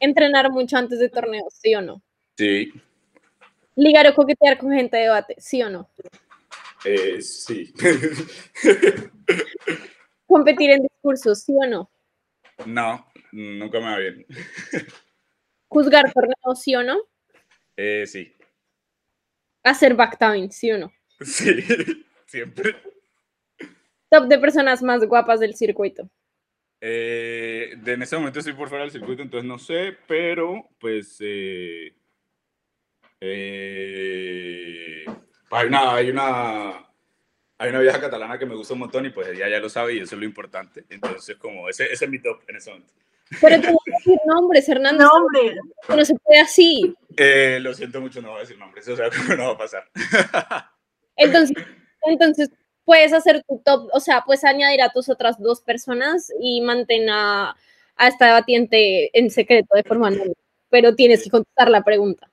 [0.00, 2.02] Entrenar mucho antes de torneos, ¿sí o no?
[2.36, 2.72] Sí,
[3.76, 5.88] Ligar o coquetear con gente de debate, ¿sí o no?
[6.84, 7.72] eh, sí.
[10.26, 11.90] Competir en discursos, ¿sí o no?
[12.66, 14.26] no, nunca me va bien.
[15.74, 16.96] Juzgar torneos, ¿sí o no?
[17.76, 18.32] Eh, sí,
[19.64, 20.92] Hacer backtabbing, ¿sí o no?
[21.20, 21.52] sí,
[22.26, 22.76] siempre.
[24.08, 26.08] Top de personas más guapas del circuito.
[26.80, 31.16] Eh, de- en ese momento estoy por fuera del circuito, entonces no sé, pero pues
[31.20, 31.92] eh,
[33.20, 35.04] eh,
[35.50, 36.86] hay una hay una
[37.58, 39.94] hay una vieja catalana que me gusta un montón y pues ella ya lo sabe
[39.94, 40.84] y eso es lo importante.
[40.88, 42.92] Entonces como ese, ese es mi top en ese momento.
[43.40, 45.04] Pero tú no puedes decir nombres, Hernando.
[45.04, 45.56] No, hombre.
[45.88, 46.94] No se puede así.
[47.16, 49.58] Eh, lo siento mucho, no voy a decir nombres, o sea, como no va a
[49.58, 49.84] pasar.
[51.16, 51.56] Entonces,
[52.02, 52.50] entonces
[52.84, 57.08] puedes hacer tu top, o sea, puedes añadir a tus otras dos personas y mantén
[57.08, 57.56] a,
[57.96, 60.34] a esta debatiente en secreto de forma anónima.
[60.70, 62.28] Pero tienes que contestar la pregunta.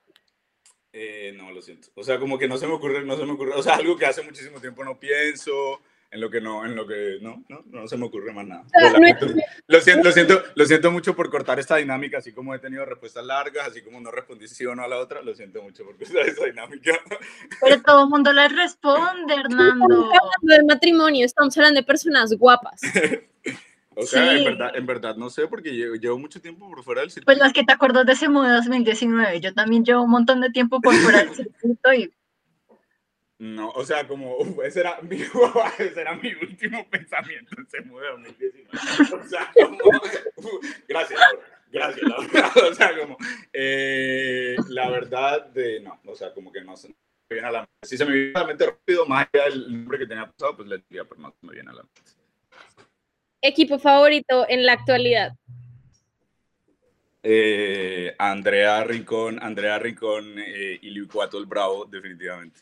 [0.92, 1.88] Eh, no, lo siento.
[1.94, 3.96] O sea, como que no se me ocurre, no se me ocurre, o sea, algo
[3.96, 5.80] que hace muchísimo tiempo no pienso,
[6.12, 8.64] en lo que no, en lo que no, no, no se me ocurre más nada.
[9.66, 12.84] Lo, siento, lo siento, lo siento mucho por cortar esta dinámica, así como he tenido
[12.84, 15.84] respuestas largas, así como no respondí sí o no a la otra, lo siento mucho
[15.84, 16.92] por cortar esta dinámica.
[17.62, 20.04] Pero todo el mundo le responde, Hernando.
[20.12, 22.80] Estamos hablando de matrimonio, estamos hablando de personas guapas.
[23.94, 24.44] O sea, en Sí.
[24.46, 27.26] verdad, en verdad no sé, porque llevo, llevo mucho tiempo por fuera del circuito.
[27.26, 29.38] Pues las que te acuerdas de ese mundo 2019.
[29.42, 32.10] Yo también llevo un montón de tiempo por fuera del circuito y
[33.42, 37.80] No, o sea, como, uf, ese era mi, ese era mi último pensamiento en ese
[37.80, 39.24] mundo 2019.
[39.24, 39.78] O sea, como,
[40.36, 42.52] uf, gracias, Laura, gracias, Laura.
[42.70, 43.16] O sea, como,
[43.52, 46.94] eh, la verdad de, no, o sea, como que no se me
[47.30, 47.72] viene a la mente.
[47.82, 50.56] Si se me viene a la mente rápido, más allá del nombre que tenía pasado,
[50.58, 52.00] pues le diría, pero no se me viene a la mente.
[53.40, 55.32] Equipo favorito en la actualidad.
[57.24, 62.60] Eh, Andrea Rincón, Andrea Rincón eh, y el Bravo, definitivamente.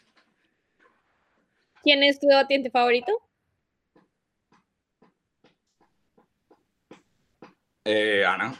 [1.82, 3.12] ¿Quién es tu debatiente favorito?
[7.84, 8.54] Eh, Ana,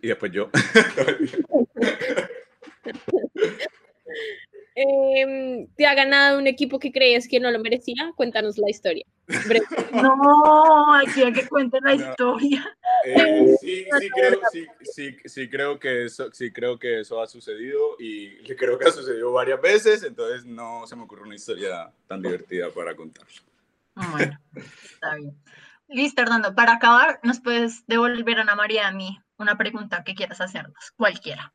[0.00, 0.50] y después yo.
[4.74, 8.12] Em, ¿Te ha ganado un equipo que crees que no lo merecía?
[8.16, 9.04] Cuéntanos la historia.
[9.26, 9.66] Breve.
[9.92, 12.10] no, aquí hay que cuente la No.
[12.10, 12.76] historia.
[13.04, 17.26] Eh, sí, sí creo, sí, sí, sí creo que eso, sí creo que eso ha
[17.26, 21.90] sucedido y creo que ha sucedido varias veces, entonces no se me ocurre una historia
[22.08, 23.26] tan divertida para contar.
[23.94, 25.36] Bueno, está bien.
[25.88, 26.54] Listo, Hernando.
[26.54, 30.92] Para acabar, nos puedes devolver a Ana María a mí una pregunta que quieras hacernos,
[30.96, 31.52] cualquiera.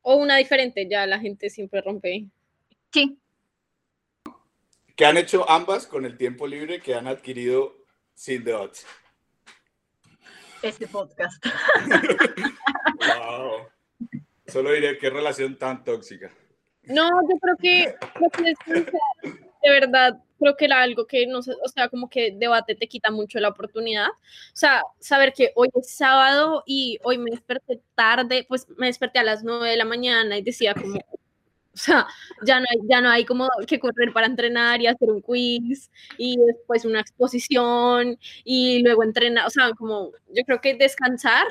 [0.00, 2.28] O una diferente, ya la gente siempre rompe.
[2.92, 3.18] Sí,
[4.98, 7.76] ¿Qué han hecho ambas con el tiempo libre que han adquirido
[8.14, 8.80] sin debate?
[10.60, 11.44] este podcast.
[12.98, 13.68] Wow.
[14.48, 16.32] Solo diré qué relación tan tóxica.
[16.82, 17.94] No, yo creo que
[19.62, 22.88] de verdad, creo que era algo que no sé, o sea, como que debate te
[22.88, 24.08] quita mucho la oportunidad.
[24.08, 29.20] O sea, saber que hoy es sábado y hoy me desperté tarde, pues me desperté
[29.20, 30.98] a las 9 de la mañana y decía como,
[31.82, 32.06] o sea,
[32.42, 35.90] ya no hay, ya no hay como que correr para entrenar y hacer un quiz
[36.16, 41.46] y después una exposición y luego entrenar, o sea, como yo creo que descansar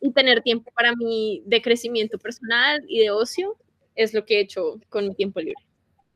[0.00, 3.56] y tener tiempo para mí de crecimiento personal y de ocio
[3.94, 5.62] es lo que he hecho con mi tiempo libre.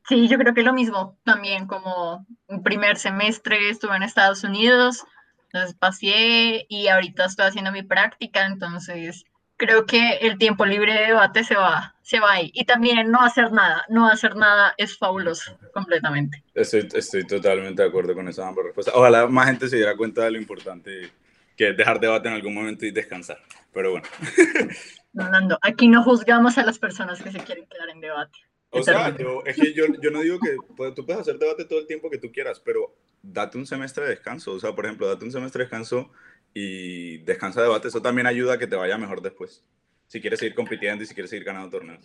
[0.07, 5.05] Sí, yo creo que lo mismo también, como un primer semestre estuve en Estados Unidos,
[5.43, 9.23] entonces pasé y ahorita estoy haciendo mi práctica, entonces
[9.59, 12.49] creo que el tiempo libre de debate se va, se va ahí.
[12.55, 16.43] Y también no hacer nada, no hacer nada es fabuloso, completamente.
[16.55, 18.95] Estoy, estoy totalmente de acuerdo con esas ambas respuestas.
[18.95, 21.11] Ojalá más gente se diera cuenta de lo importante
[21.55, 23.37] que es dejar debate en algún momento y descansar.
[23.73, 24.07] Pero bueno.
[25.13, 28.39] Nando, aquí no juzgamos a las personas que se quieren quedar en debate.
[28.71, 31.65] O sea, yo, es que yo, yo no digo que pues, tú puedes hacer debate
[31.65, 34.53] todo el tiempo que tú quieras, pero date un semestre de descanso.
[34.53, 36.11] O sea, por ejemplo, date un semestre de descanso
[36.53, 37.87] y descansa de debate.
[37.87, 39.63] Eso también ayuda a que te vaya mejor después.
[40.07, 42.03] Si quieres seguir compitiendo y si quieres seguir ganando torneos.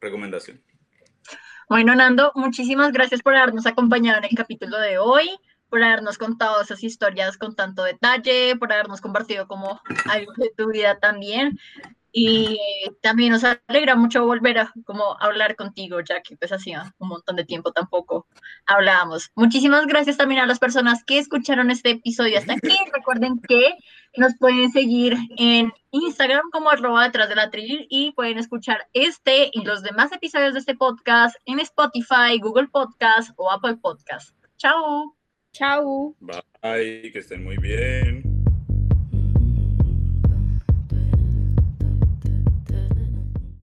[0.00, 0.60] Recomendación.
[1.68, 5.30] Bueno, Nando, muchísimas gracias por habernos acompañado en el capítulo de hoy,
[5.70, 9.80] por habernos contado esas historias con tanto detalle, por habernos compartido como
[10.10, 11.58] algo de tu vida también.
[12.16, 12.60] Y
[13.02, 17.34] también nos alegra mucho volver a como hablar contigo, ya que pues hacía un montón
[17.34, 18.28] de tiempo tampoco
[18.66, 19.32] hablábamos.
[19.34, 22.68] Muchísimas gracias también a las personas que escucharon este episodio hasta aquí.
[22.94, 23.74] Recuerden que
[24.16, 29.50] nos pueden seguir en Instagram como arroba detrás de la tril y pueden escuchar este
[29.52, 34.36] y los demás episodios de este podcast en Spotify, Google Podcast o Apple Podcast.
[34.56, 35.16] Chao.
[35.50, 36.14] Chao.
[36.20, 38.23] Bye, que estén muy bien.